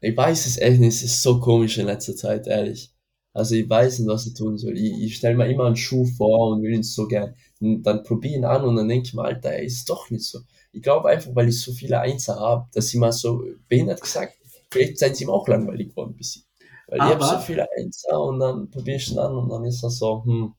Ich 0.00 0.16
weiß 0.16 0.46
es 0.46 0.58
echt 0.58 0.78
nicht, 0.78 0.94
es 0.94 1.02
ist 1.02 1.22
so 1.22 1.40
komisch 1.40 1.78
in 1.78 1.86
letzter 1.86 2.14
Zeit, 2.14 2.46
ehrlich. 2.46 2.93
Also 3.34 3.56
ich 3.56 3.68
weiß 3.68 3.98
nicht, 3.98 4.08
was 4.08 4.26
ich 4.26 4.34
tun 4.34 4.56
soll. 4.56 4.78
Ich, 4.78 5.02
ich 5.02 5.16
stelle 5.16 5.36
mir 5.36 5.48
immer 5.48 5.66
einen 5.66 5.76
Schuh 5.76 6.06
vor 6.06 6.52
und 6.52 6.62
will 6.62 6.72
ihn 6.72 6.84
so 6.84 7.08
gern. 7.08 7.34
Und 7.60 7.82
dann 7.82 8.04
probiere 8.04 8.36
ihn 8.36 8.44
an 8.44 8.64
und 8.64 8.76
dann 8.76 8.88
denke 8.88 9.08
ich 9.08 9.14
mir, 9.14 9.24
Alter, 9.24 9.50
er 9.50 9.64
ist 9.64 9.90
doch 9.90 10.08
nicht 10.08 10.24
so. 10.24 10.38
Ich 10.72 10.82
glaube 10.82 11.08
einfach, 11.08 11.34
weil 11.34 11.48
ich 11.48 11.60
so 11.60 11.72
viele 11.72 12.00
Einser 12.00 12.36
habe, 12.36 12.66
dass 12.72 12.94
ich 12.94 13.00
mal 13.00 13.12
so 13.12 13.44
behindert 13.68 14.00
gesagt, 14.00 14.36
vielleicht 14.70 14.98
seid 14.98 15.16
sie 15.16 15.24
ihm 15.24 15.30
auch 15.30 15.48
langweilig 15.48 15.90
geworden 15.90 16.14
bis 16.16 16.32
sie. 16.32 16.44
Weil 16.86 17.00
aber, 17.00 17.10
ich 17.10 17.30
habe 17.30 17.40
so 17.40 17.46
viele 17.46 17.66
Einser 17.76 18.20
und 18.20 18.38
dann 18.38 18.70
probiere 18.70 18.98
ich 18.98 19.10
ihn 19.10 19.18
an 19.18 19.34
und 19.34 19.48
dann 19.48 19.64
ist 19.64 19.82
er 19.82 19.90
so, 19.90 20.24
hm. 20.24 20.54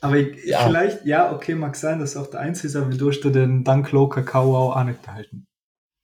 Aber 0.00 0.16
ich, 0.16 0.44
ja. 0.44 0.66
vielleicht, 0.66 1.04
ja, 1.04 1.34
okay, 1.34 1.54
mag 1.54 1.74
sein, 1.74 1.98
dass 1.98 2.16
auch 2.16 2.28
der 2.28 2.40
Einser 2.40 2.66
ist, 2.66 2.76
aber 2.76 2.94
du 2.94 3.08
hast 3.08 3.22
den 3.22 3.64
Dank 3.64 3.90
Low 3.90 4.08
Kakao 4.08 4.72
auch 4.72 4.84
nicht 4.84 5.02
behalten. 5.02 5.46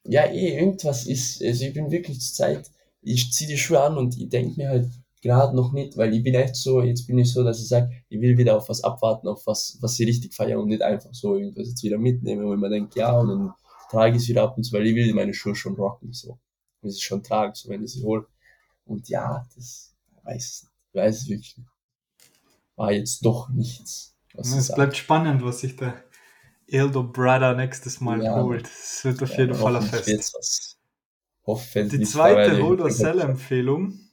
Ja, 0.05 0.25
eh, 0.25 0.59
irgendwas 0.59 1.07
ist, 1.07 1.43
also 1.43 1.65
ich 1.65 1.73
bin 1.73 1.91
wirklich 1.91 2.21
zur 2.21 2.35
Zeit, 2.35 2.71
ich 3.03 3.33
ziehe 3.33 3.49
die 3.49 3.59
Schuhe 3.59 3.81
an 3.81 3.97
und 3.97 4.17
ich 4.19 4.29
denke 4.29 4.57
mir 4.57 4.69
halt, 4.71 4.91
gerade 5.23 5.57
noch 5.57 5.73
nicht, 5.73 5.97
weil 5.97 6.15
ich 6.15 6.23
bin 6.23 6.35
echt 6.35 6.57
so, 6.57 6.83
jetzt 6.83 7.07
bin 7.07 7.19
ich 7.19 7.33
so, 7.33 7.43
dass 7.43 7.61
ich 7.61 7.69
sage, 7.69 7.91
ich 8.09 8.21
will 8.21 8.37
wieder 8.39 8.57
auf 8.57 8.69
was 8.69 8.85
abwarten, 8.85 9.29
auf 9.29 9.47
was, 9.47 9.79
was 9.81 9.99
ich 9.99 10.07
richtig 10.07 10.35
feiere 10.35 10.61
und 10.61 10.69
nicht 10.69 10.83
einfach 10.83 11.13
so 11.13 11.37
irgendwas 11.37 11.69
jetzt 11.69 11.83
wieder 11.83 11.99
mitnehmen, 11.99 12.45
wo 12.45 12.55
man 12.57 12.71
denkt, 12.71 12.95
ja, 12.97 13.19
und 13.19 13.29
dann 13.29 13.53
trage 13.91 14.17
ich 14.17 14.23
es 14.23 14.29
wieder 14.29 14.43
ab 14.43 14.57
und 14.57 14.65
zu, 14.65 14.73
weil 14.73 14.87
ich 14.87 14.95
will 14.95 15.13
meine 15.15 15.35
Schuhe 15.35 15.55
schon 15.55 15.75
rocken, 15.75 16.13
so. 16.13 16.39
Ich 16.83 16.95
sie 16.95 17.01
schon 17.01 17.23
tragen, 17.23 17.55
so 17.55 17.69
wenn 17.69 17.83
ich 17.83 17.93
sie 17.93 18.05
hole. 18.05 18.27
Und 18.85 19.09
ja, 19.09 19.47
das 19.57 19.95
weiß, 20.23 20.69
ich 20.93 20.95
weiß 20.95 21.23
es 21.23 21.29
wirklich 21.29 21.57
nicht. 21.59 21.69
War 22.77 22.93
jetzt 22.93 23.25
doch 23.25 23.49
nichts. 23.49 24.17
es 24.35 24.73
bleibt 24.73 24.97
spannend, 24.97 25.43
was 25.43 25.61
sich 25.61 25.77
der 25.77 26.05
Eldo 26.69 27.03
Brother 27.03 27.55
nächstes 27.55 28.01
Mal 28.01 28.23
ja, 28.23 28.41
holt. 28.41 28.67
Es 28.67 29.05
wird 29.05 29.23
auf 29.23 29.33
ja, 29.33 29.41
jeden 29.41 29.55
Fall 29.55 29.77
ein 29.77 29.83
Fest. 29.83 30.79
Hoffentlich. 31.45 32.01
Die 32.01 32.07
zweite 32.07 32.63
Hold-or-Sell-Empfehlung 32.63 34.06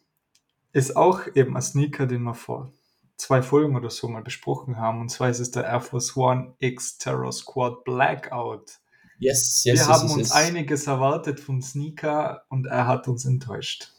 ist 0.74 0.98
auch 0.98 1.22
eben 1.36 1.56
ein 1.56 1.62
Sneaker, 1.62 2.08
den 2.08 2.24
wir 2.24 2.34
vor 2.34 2.74
zwei 3.16 3.42
Folgen 3.42 3.76
oder 3.76 3.90
so 3.90 4.08
mal 4.08 4.24
besprochen 4.24 4.78
haben. 4.78 5.02
Und 5.02 5.10
zwar 5.10 5.30
ist 5.30 5.40
es 5.40 5.52
der 5.52 5.64
Air 5.64 5.82
Force 5.82 6.18
One 6.18 6.56
X 6.60 6.98
Terror 6.98 7.32
Squad 7.32 7.84
Blackout. 7.84 8.80
Yes, 9.20 9.64
yes, 9.64 9.66
wir 9.66 9.74
yes, 9.74 9.88
haben 9.88 10.08
yes, 10.10 10.18
uns 10.18 10.32
einiges 10.32 10.88
erwartet 10.88 11.40
vom 11.40 11.62
Sneaker 11.62 12.44
und 12.50 12.66
er 12.66 12.88
hat 12.88 13.08
uns 13.08 13.24
enttäuscht. 13.26 13.92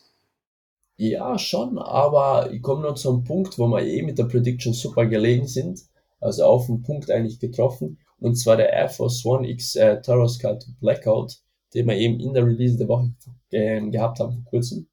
Ja, 0.97 1.39
schon, 1.39 1.79
aber 1.79 2.53
ich 2.53 2.63
komme 2.63 2.83
noch 2.83 2.95
zu 2.95 3.11
einem 3.11 3.25
Punkt, 3.25 3.59
wo 3.59 3.67
wir 3.69 3.83
eh 3.83 4.03
mit 4.03 4.19
der 4.19 4.25
Prediction 4.25 4.75
super 4.75 5.07
gelegen 5.07 5.47
sind. 5.47 5.81
Also 6.21 6.45
auf 6.45 6.67
den 6.67 6.83
Punkt 6.83 7.11
eigentlich 7.11 7.41
getroffen. 7.41 7.99
Und 8.19 8.37
zwar 8.37 8.57
der 8.57 8.73
Air 8.73 8.89
Force 8.89 9.25
One 9.25 9.49
X 9.49 9.77
äh, 9.77 10.01
Terror 10.01 10.29
Squad 10.29 10.65
Blackout, 10.81 11.39
den 11.73 11.87
wir 11.87 11.97
eben 11.97 12.21
in 12.21 12.33
der 12.33 12.45
Release 12.45 12.77
der 12.77 12.89
Woche 12.89 13.13
äh, 13.51 13.81
gehabt 13.91 14.21
haben 14.21 14.33
vor 14.35 14.45
kurzem. 14.45 14.87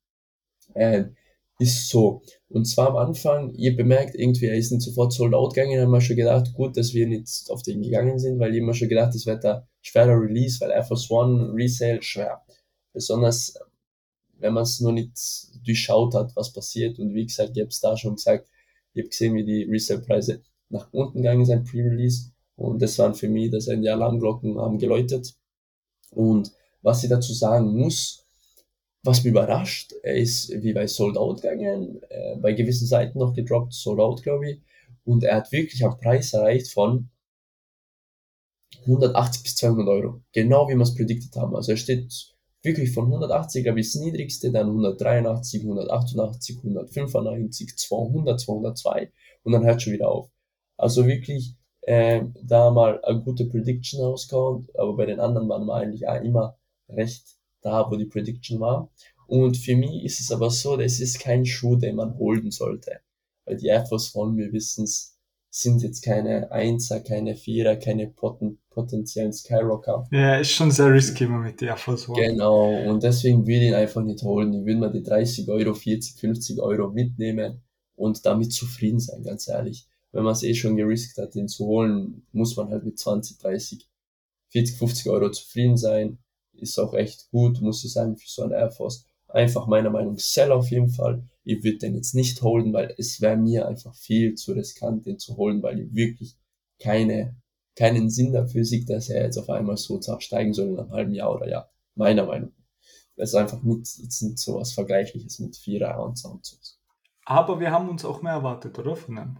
Äh, 0.73 1.05
ist 1.61 1.89
so. 1.89 2.21
Und 2.49 2.65
zwar 2.65 2.89
am 2.89 2.97
Anfang, 2.97 3.53
ihr 3.53 3.75
bemerkt 3.75 4.15
irgendwie, 4.15 4.47
er 4.47 4.55
ist 4.55 4.71
nicht 4.71 4.81
sofort 4.81 5.13
sold 5.13 5.33
out 5.33 5.53
gegangen, 5.53 5.79
haben 5.79 5.91
wir 5.91 6.01
schon 6.01 6.15
gedacht, 6.15 6.53
gut, 6.53 6.75
dass 6.75 6.93
wir 6.93 7.07
nicht 7.07 7.49
auf 7.49 7.61
den 7.63 7.81
gegangen 7.81 8.19
sind, 8.19 8.39
weil 8.39 8.55
immer 8.55 8.73
schon 8.73 8.89
gedacht, 8.89 9.13
das 9.15 9.25
wird 9.25 9.45
ein 9.45 9.61
schwerer 9.81 10.19
Release, 10.19 10.59
weil 10.59 10.71
Air 10.71 10.83
Force 10.83 11.09
One 11.09 11.53
Resale 11.53 12.01
schwer. 12.01 12.41
Besonders 12.93 13.53
wenn 14.41 14.53
man 14.53 14.63
es 14.63 14.81
noch 14.81 14.91
nicht 14.91 15.17
durchschaut 15.65 16.15
hat, 16.15 16.35
was 16.35 16.51
passiert. 16.51 16.99
Und 16.99 17.13
wie 17.13 17.25
gesagt, 17.25 17.51
ich 17.55 17.61
habe 17.61 17.69
es 17.69 17.79
da 17.79 17.95
schon 17.95 18.15
gesagt, 18.15 18.49
ich 18.93 19.01
habe 19.01 19.09
gesehen, 19.09 19.35
wie 19.35 19.45
die 19.45 19.63
Resale-Preise 19.63 20.41
nach 20.69 20.91
unten 20.91 21.21
gegangen 21.21 21.45
sind, 21.45 21.69
Pre-Release. 21.69 22.31
Und 22.55 22.81
das 22.81 22.97
waren 22.99 23.13
für 23.13 23.29
mich, 23.29 23.51
das 23.51 23.65
sind 23.65 23.83
die 23.83 23.89
Alarmglocken 23.89 24.59
haben 24.59 24.77
geläutet. 24.77 25.35
Und 26.09 26.51
was 26.81 27.03
ich 27.03 27.09
dazu 27.09 27.33
sagen 27.33 27.77
muss, 27.77 28.25
was 29.03 29.23
mich 29.23 29.31
überrascht, 29.31 29.93
er 30.03 30.15
ist 30.15 30.51
wie 30.61 30.73
bei 30.73 30.87
Sold 30.87 31.17
Out 31.17 31.41
gegangen, 31.41 32.01
äh, 32.09 32.35
bei 32.37 32.53
gewissen 32.53 32.87
Seiten 32.87 33.19
noch 33.19 33.33
gedroppt, 33.33 33.73
Sold 33.73 33.99
Out, 33.99 34.23
glaube 34.23 34.51
ich. 34.51 34.61
Und 35.03 35.23
er 35.23 35.37
hat 35.37 35.51
wirklich 35.51 35.83
einen 35.83 35.97
Preis 35.97 36.33
erreicht 36.33 36.71
von 36.71 37.09
180 38.85 39.43
bis 39.43 39.55
200 39.55 39.87
Euro. 39.87 40.21
Genau 40.33 40.67
wie 40.67 40.75
wir 40.75 40.81
es 40.81 40.95
prediktet 40.95 41.35
haben. 41.35 41.55
Also 41.55 41.71
er 41.71 41.77
steht 41.77 42.35
wirklich 42.63 42.91
von 42.91 43.05
180, 43.05 43.63
glaube 43.63 43.79
ich, 43.79 43.91
das 43.91 44.01
niedrigste, 44.01 44.51
dann 44.51 44.67
183, 44.67 45.63
188, 45.63 46.57
195, 46.57 47.77
200, 47.77 48.39
202 48.39 49.11
und 49.43 49.51
dann 49.51 49.65
hört 49.65 49.81
schon 49.81 49.93
wieder 49.93 50.09
auf. 50.09 50.29
Also 50.77 51.07
wirklich 51.07 51.55
äh, 51.81 52.23
da 52.43 52.71
mal 52.71 53.03
eine 53.03 53.21
gute 53.21 53.45
Prediction 53.45 54.01
rausgehauen, 54.01 54.67
aber 54.75 54.95
bei 54.95 55.05
den 55.07 55.19
anderen 55.19 55.49
waren 55.49 55.65
wir 55.65 55.75
eigentlich 55.75 56.07
auch 56.07 56.21
immer 56.21 56.57
recht 56.89 57.40
da, 57.61 57.89
wo 57.89 57.95
die 57.95 58.05
Prediction 58.05 58.59
war. 58.59 58.89
Und 59.27 59.55
für 59.57 59.75
mich 59.75 60.03
ist 60.03 60.19
es 60.19 60.31
aber 60.31 60.49
so, 60.49 60.75
das 60.75 60.99
ist 60.99 61.19
kein 61.19 61.45
Schuh, 61.45 61.75
den 61.75 61.95
man 61.95 62.17
holden 62.17 62.51
sollte. 62.51 62.99
Weil 63.45 63.57
die 63.57 63.67
Air 63.67 63.85
Force 63.85 64.13
One, 64.15 64.37
wir 64.37 64.51
wissen 64.51 64.83
es, 64.83 65.17
sind 65.49 65.81
jetzt 65.81 66.01
keine 66.01 66.51
Einser, 66.51 67.01
keine 67.01 67.35
Vierer, 67.35 67.75
keine 67.75 68.07
poten 68.07 68.59
potenziellen 68.69 69.33
Skyrocker. 69.33 70.07
Ja, 70.11 70.37
ist 70.37 70.51
schon 70.51 70.71
sehr 70.71 70.93
risky 70.93 71.27
mit 71.27 71.59
der 71.59 71.69
Air 71.69 71.77
Force 71.77 72.07
One. 72.07 72.21
Genau, 72.21 72.89
und 72.89 73.03
deswegen 73.03 73.45
will 73.45 73.61
ich 73.61 73.67
ihn 73.69 73.73
einfach 73.73 74.01
nicht 74.01 74.23
holen. 74.23 74.53
Ich 74.53 74.65
will 74.65 74.77
mir 74.77 74.91
die 74.91 75.03
30 75.03 75.49
Euro, 75.49 75.73
40, 75.73 76.19
50 76.19 76.59
Euro 76.61 76.89
mitnehmen 76.89 77.61
und 77.95 78.25
damit 78.25 78.53
zufrieden 78.53 78.99
sein, 78.99 79.23
ganz 79.23 79.47
ehrlich. 79.47 79.87
Wenn 80.13 80.23
man 80.23 80.33
es 80.33 80.43
eh 80.43 80.53
schon 80.53 80.75
geriskt 80.75 81.17
hat, 81.17 81.35
den 81.35 81.47
zu 81.47 81.65
holen, 81.65 82.25
muss 82.31 82.55
man 82.55 82.69
halt 82.69 82.83
mit 82.83 82.97
20, 82.97 83.37
30, 83.37 83.87
40, 84.49 84.77
50 84.77 85.09
Euro 85.09 85.31
zufrieden 85.31 85.77
sein. 85.77 86.17
Ist 86.53 86.79
auch 86.79 86.93
echt 86.93 87.29
gut, 87.31 87.61
muss 87.61 87.83
ich 87.83 87.93
sagen, 87.93 88.17
für 88.17 88.27
so 88.27 88.43
einen 88.43 88.51
Air 88.51 88.71
Force. 88.71 89.05
Einfach 89.27 89.67
meiner 89.67 89.89
Meinung 89.89 90.13
nach 90.13 90.19
Sell 90.19 90.51
auf 90.51 90.69
jeden 90.69 90.89
Fall. 90.89 91.23
Ich 91.43 91.63
würde 91.63 91.79
den 91.79 91.95
jetzt 91.95 92.13
nicht 92.13 92.41
holen, 92.41 92.73
weil 92.73 92.93
es 92.97 93.21
wäre 93.21 93.37
mir 93.37 93.67
einfach 93.67 93.95
viel 93.95 94.35
zu 94.35 94.53
riskant, 94.53 95.05
den 95.05 95.17
zu 95.17 95.37
holen, 95.37 95.63
weil 95.63 95.79
ich 95.79 95.95
wirklich 95.95 96.37
keine 96.79 97.35
keinen 97.75 98.09
Sinn 98.09 98.33
dafür 98.33 98.65
sieht, 98.65 98.89
dass 98.89 99.09
er 99.09 99.23
jetzt 99.23 99.37
auf 99.37 99.49
einmal 99.49 99.77
so 99.77 99.99
steigen 100.19 100.53
soll 100.53 100.69
in 100.69 100.79
einem 100.79 100.91
halben 100.91 101.13
Jahr 101.13 101.33
oder 101.33 101.49
ja, 101.49 101.69
meiner 101.95 102.25
Meinung 102.25 102.49
nach. 102.49 102.65
Das 103.15 103.29
ist 103.29 103.35
einfach 103.35 103.61
nicht, 103.61 103.99
jetzt 103.99 104.21
nicht 104.21 104.39
so 104.39 104.55
was 104.55 104.73
Vergleichliches 104.73 105.39
mit 105.39 105.55
Vierer 105.55 106.03
und 106.03 106.17
so. 106.17 106.39
Aber 107.25 107.59
wir 107.59 107.71
haben 107.71 107.89
uns 107.89 108.03
auch 108.03 108.21
mehr 108.21 108.33
erwartet, 108.33 108.77
oder? 108.79 108.95
Von 108.95 109.17
ihm? 109.17 109.37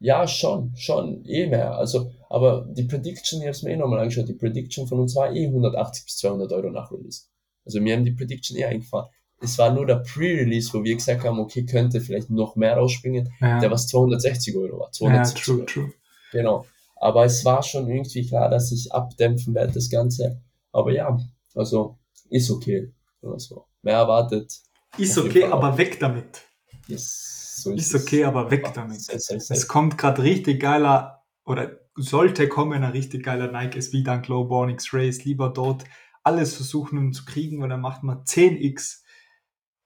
Ja, 0.00 0.26
schon, 0.26 0.74
schon, 0.76 1.24
eh 1.24 1.46
mehr. 1.46 1.76
Also, 1.76 2.10
aber 2.28 2.66
die 2.70 2.84
Prediction, 2.84 3.40
ich 3.40 3.46
habe 3.46 3.52
es 3.52 3.62
mir 3.62 3.72
eh 3.72 3.76
nochmal 3.76 4.00
angeschaut, 4.00 4.28
die 4.28 4.34
Prediction 4.34 4.86
von 4.86 5.00
uns 5.00 5.16
war 5.16 5.34
eh 5.34 5.46
180 5.46 6.04
bis 6.04 6.16
200 6.18 6.52
Euro 6.52 6.70
nach 6.70 6.90
Release. 6.92 7.22
Also 7.64 7.82
wir 7.82 7.94
haben 7.94 8.04
die 8.04 8.12
Prediction 8.12 8.56
eh 8.58 8.64
eingefahren. 8.64 9.08
Es 9.40 9.56
war 9.56 9.72
nur 9.72 9.86
der 9.86 9.96
Pre-Release, 9.96 10.72
wo 10.74 10.82
wir 10.82 10.94
gesagt 10.94 11.24
haben, 11.24 11.38
okay, 11.38 11.64
könnte 11.64 12.00
vielleicht 12.00 12.28
noch 12.28 12.56
mehr 12.56 12.76
rausspringen, 12.76 13.32
ja. 13.40 13.60
der 13.60 13.70
was 13.70 13.86
260 13.86 14.56
Euro 14.56 14.80
war. 14.80 14.90
260 14.90 15.38
ja, 15.38 15.44
true, 15.44 15.56
Euro. 15.56 15.66
true. 15.66 15.92
Genau. 16.32 16.66
Aber 16.96 17.24
es 17.24 17.44
war 17.44 17.62
schon 17.62 17.88
irgendwie 17.88 18.26
klar, 18.26 18.50
dass 18.50 18.72
ich 18.72 18.92
abdämpfen 18.92 19.54
werde, 19.54 19.72
das 19.72 19.88
Ganze. 19.88 20.42
Aber 20.72 20.92
ja, 20.92 21.16
also 21.54 21.98
ist 22.30 22.50
okay. 22.50 22.92
Also, 23.22 23.66
mehr 23.82 23.96
erwartet. 23.96 24.52
Ist 24.96 25.16
okay, 25.16 25.44
aber 25.44 25.78
weg 25.78 25.98
damit. 26.00 26.42
Yes, 26.88 27.60
so 27.62 27.72
ist, 27.72 27.94
ist 27.94 28.02
okay, 28.02 28.24
aber 28.24 28.50
weg 28.50 28.72
damit. 28.74 29.00
Es 29.08 29.68
kommt 29.68 29.96
gerade 29.96 30.22
richtig 30.22 30.60
geiler, 30.60 31.18
oder 31.48 31.80
sollte 32.02 32.48
kommen 32.48 32.82
ein 32.82 32.90
richtig 32.90 33.24
geiler 33.24 33.50
Nike 33.50 33.78
SB 33.78 34.02
Dunk 34.02 34.28
Low 34.28 34.44
Born 34.44 34.70
X-Rays. 34.70 35.24
Lieber 35.24 35.50
dort 35.50 35.84
alles 36.22 36.54
versuchen 36.54 36.98
um 36.98 37.12
zu 37.12 37.24
kriegen, 37.24 37.60
weil 37.60 37.68
dann 37.68 37.80
macht 37.80 38.02
man 38.02 38.24
10x, 38.24 39.02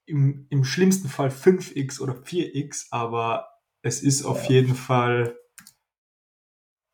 im, 0.05 0.47
im 0.49 0.63
schlimmsten 0.63 1.07
Fall 1.07 1.29
5x 1.29 2.01
oder 2.01 2.13
4x, 2.13 2.87
aber 2.91 3.47
es 3.81 4.01
ist 4.01 4.25
auf 4.25 4.43
ja. 4.45 4.57
jeden 4.57 4.75
Fall 4.75 5.37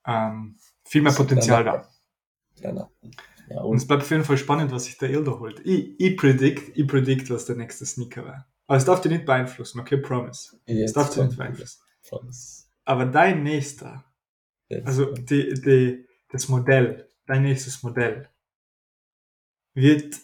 ähm, 0.05 0.57
viel 0.85 1.01
mehr 1.01 1.13
Potenzial 1.13 1.63
da. 1.63 1.89
Ja, 2.61 2.71
und, 3.61 3.71
und, 3.71 3.77
es 3.77 3.87
bleibt 3.87 4.03
auf 4.03 4.11
jeden 4.11 4.23
Fall 4.23 4.37
spannend, 4.37 4.71
was 4.71 4.85
sich 4.85 4.97
der 4.97 5.09
Ildo 5.09 5.39
holt. 5.39 5.59
Ich, 5.65 5.99
ich 5.99 6.17
predict, 6.17 6.77
ich 6.77 6.87
predict, 6.87 7.29
was 7.31 7.45
der 7.45 7.55
nächste 7.55 7.85
Sneaker 7.85 8.25
wäre. 8.25 8.45
Aber 8.67 8.77
es 8.77 8.85
darf 8.85 9.01
dich 9.01 9.11
nicht 9.11 9.25
beeinflussen, 9.25 9.79
okay? 9.79 9.97
Promise. 9.97 10.59
Es 10.65 10.93
darf 10.93 11.09
dich 11.09 11.23
nicht 11.23 11.37
beeinflussen. 11.37 11.81
Promise. 12.07 12.65
Aber 12.85 13.05
dein 13.05 13.41
nächster, 13.41 14.08
Jetzt 14.08 14.08
also 14.83 15.13
die, 15.13 15.53
die, 15.53 16.07
das 16.29 16.47
Modell, 16.49 17.09
dein 17.25 17.43
nächstes 17.43 17.83
Modell, 17.83 18.29
wird. 19.73 20.15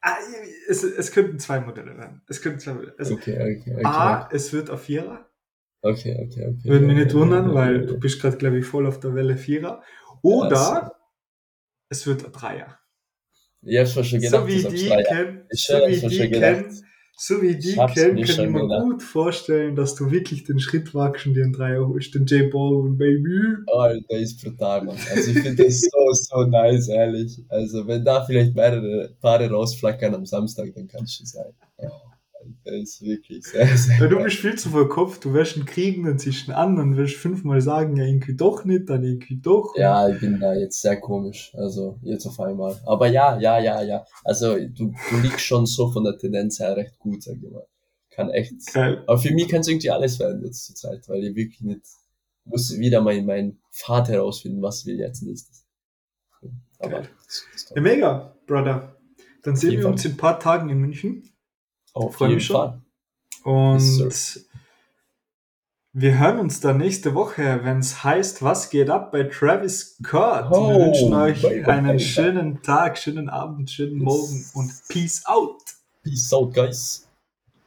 Ah, 0.00 0.16
es, 0.68 0.82
es 0.82 1.12
könnten 1.12 1.38
zwei 1.38 1.60
Modelle 1.60 1.96
werden. 1.96 2.22
Es 2.28 2.42
könnten 2.42 2.60
zwei 2.60 2.74
Modelle. 2.74 2.94
Also 2.98 3.14
okay, 3.14 3.58
okay, 3.58 3.74
okay. 3.74 3.84
A, 3.84 4.28
es 4.32 4.52
wird 4.52 4.70
auf 4.70 4.82
Vierer. 4.82 5.30
Okay, 5.82 6.14
okay, 6.14 6.46
okay. 6.46 6.64
Würde 6.64 6.86
mich 6.86 6.96
nicht 6.96 7.14
wundern, 7.14 7.52
weil 7.54 7.86
du 7.86 7.98
bist 7.98 8.20
gerade, 8.20 8.36
glaube 8.38 8.58
ich, 8.58 8.64
voll 8.64 8.86
auf 8.86 9.00
der 9.00 9.14
Welle 9.14 9.36
Vierer. 9.36 9.82
Oder 10.22 10.56
ja, 10.56 10.92
es 11.90 12.06
wird 12.06 12.24
ein 12.24 12.32
Dreier. 12.32 12.78
Ich 13.60 13.78
habe 13.78 14.04
schon 14.04 14.20
gedacht, 14.20 14.42
so 14.42 14.48
wie 14.48 14.62
die 14.62 14.88
kennen, 14.88 15.46
so 15.50 15.74
wie 15.74 16.08
die 16.08 16.30
kennen, 16.30 16.84
so 17.16 17.40
wie 17.42 17.56
die 17.56 17.74
kennen, 17.74 18.22
kann 18.24 18.44
ich 18.44 18.50
mir 18.50 18.80
gut 18.82 19.02
vorstellen, 19.02 19.76
dass 19.76 19.94
du 19.94 20.10
wirklich 20.10 20.44
den 20.44 20.58
Schritt 20.58 20.94
und 20.94 21.34
dir 21.34 21.44
einen 21.44 21.52
Dreier 21.52 21.86
holst, 21.86 22.14
den 22.14 22.26
J 22.26 22.50
Baldwin 22.50 22.98
Baby. 22.98 23.38
Alter, 23.72 24.18
ist 24.18 24.42
brutal, 24.42 24.84
Mann. 24.84 24.96
Also 25.10 25.30
ich 25.30 25.38
finde 25.38 25.64
das 25.64 25.80
so, 25.80 26.12
so 26.12 26.44
nice, 26.44 26.88
ehrlich. 26.88 27.40
Also 27.48 27.86
wenn 27.86 28.04
da 28.04 28.24
vielleicht 28.24 28.54
mehrere 28.54 29.14
Paare 29.20 29.48
rausflackern 29.48 30.14
am 30.14 30.26
Samstag, 30.26 30.74
dann 30.74 30.88
kann 30.88 31.04
es 31.04 31.14
schon 31.14 31.26
sein. 31.26 31.52
Ja. 31.80 31.90
Das 32.64 32.74
ist 32.74 33.02
wirklich 33.02 33.44
sehr, 33.44 33.76
sehr. 33.76 33.98
Ja, 33.98 34.06
du 34.06 34.22
bist 34.22 34.38
viel 34.38 34.56
zu 34.56 34.70
voll 34.70 34.88
Kopf, 34.88 35.18
du 35.20 35.32
wirst 35.32 35.56
einen 35.56 35.66
kriegen, 35.66 36.04
dann 36.04 36.18
ziehst 36.18 36.48
du 36.48 36.56
an, 36.56 36.76
dann 36.76 36.96
wirst 36.96 37.16
fünfmal 37.16 37.60
sagen, 37.60 37.96
ja, 37.96 38.04
irgendwie 38.04 38.34
doch 38.34 38.64
nicht, 38.64 38.88
dann 38.88 39.04
irgendwie 39.04 39.36
doch. 39.36 39.74
Ja, 39.76 40.08
ich 40.08 40.20
bin 40.20 40.40
da 40.40 40.54
jetzt 40.54 40.80
sehr 40.80 41.00
komisch, 41.00 41.52
also 41.54 41.98
jetzt 42.02 42.26
auf 42.26 42.38
einmal. 42.40 42.80
Aber 42.86 43.08
ja, 43.08 43.38
ja, 43.38 43.58
ja, 43.58 43.82
ja. 43.82 44.04
Also 44.24 44.56
du, 44.56 44.94
du 45.10 45.16
liegst 45.22 45.40
schon 45.40 45.66
so 45.66 45.90
von 45.90 46.04
der 46.04 46.18
Tendenz 46.18 46.58
her 46.58 46.76
recht 46.76 46.98
gut, 46.98 47.22
sag 47.22 47.36
ich 47.36 47.50
mal. 47.50 47.66
Kann 48.10 48.30
echt. 48.30 48.52
Geil. 48.72 49.02
Aber 49.06 49.18
für 49.18 49.32
mich 49.32 49.48
kann 49.48 49.60
es 49.60 49.68
irgendwie 49.68 49.90
alles 49.90 50.18
werden 50.20 50.44
jetzt 50.44 50.66
zur 50.66 50.76
Zeit, 50.76 51.08
weil 51.08 51.24
ich 51.24 51.34
wirklich 51.34 51.60
nicht, 51.62 51.82
muss 52.44 52.78
wieder 52.78 53.00
mal 53.00 53.14
in 53.14 53.26
meinen 53.26 53.60
Pfad 53.72 54.08
herausfinden, 54.08 54.62
was 54.62 54.86
will 54.86 54.98
jetzt 54.98 55.22
nächstes. 55.22 55.66
Aber. 56.78 57.02
Ja, 57.74 57.80
mega, 57.80 58.36
Brother. 58.46 58.96
Dann 59.42 59.56
sehen 59.56 59.80
wir 59.80 59.88
uns 59.88 60.04
in 60.04 60.12
ein 60.12 60.16
paar 60.16 60.40
Tagen 60.40 60.70
in 60.70 60.78
München. 60.78 61.28
Auf 61.94 62.16
Freue 62.16 62.28
jeden 62.28 62.36
mich 62.36 62.46
schon. 62.46 62.56
Fall. 62.56 62.80
Und 63.44 63.98
yes, 63.98 64.46
wir 65.96 66.18
hören 66.18 66.40
uns 66.40 66.58
dann 66.58 66.78
nächste 66.78 67.14
Woche, 67.14 67.60
wenn 67.62 67.78
es 67.78 68.02
heißt, 68.02 68.42
was 68.42 68.68
geht 68.68 68.90
ab 68.90 69.12
bei 69.12 69.22
Travis 69.22 69.96
Scott. 69.96 70.46
Oh, 70.50 70.70
wir 70.70 70.86
wünschen 70.86 71.14
euch 71.14 71.40
bye, 71.40 71.64
einen 71.68 71.86
bye, 71.86 72.00
schönen 72.00 72.62
Tag, 72.62 72.98
schönen 72.98 73.28
Abend, 73.28 73.70
schönen 73.70 74.00
yes. 74.00 74.02
Morgen 74.02 74.44
und 74.54 74.72
Peace 74.88 75.24
out. 75.24 75.62
Peace 76.02 76.32
out, 76.32 76.52
guys. 76.52 77.03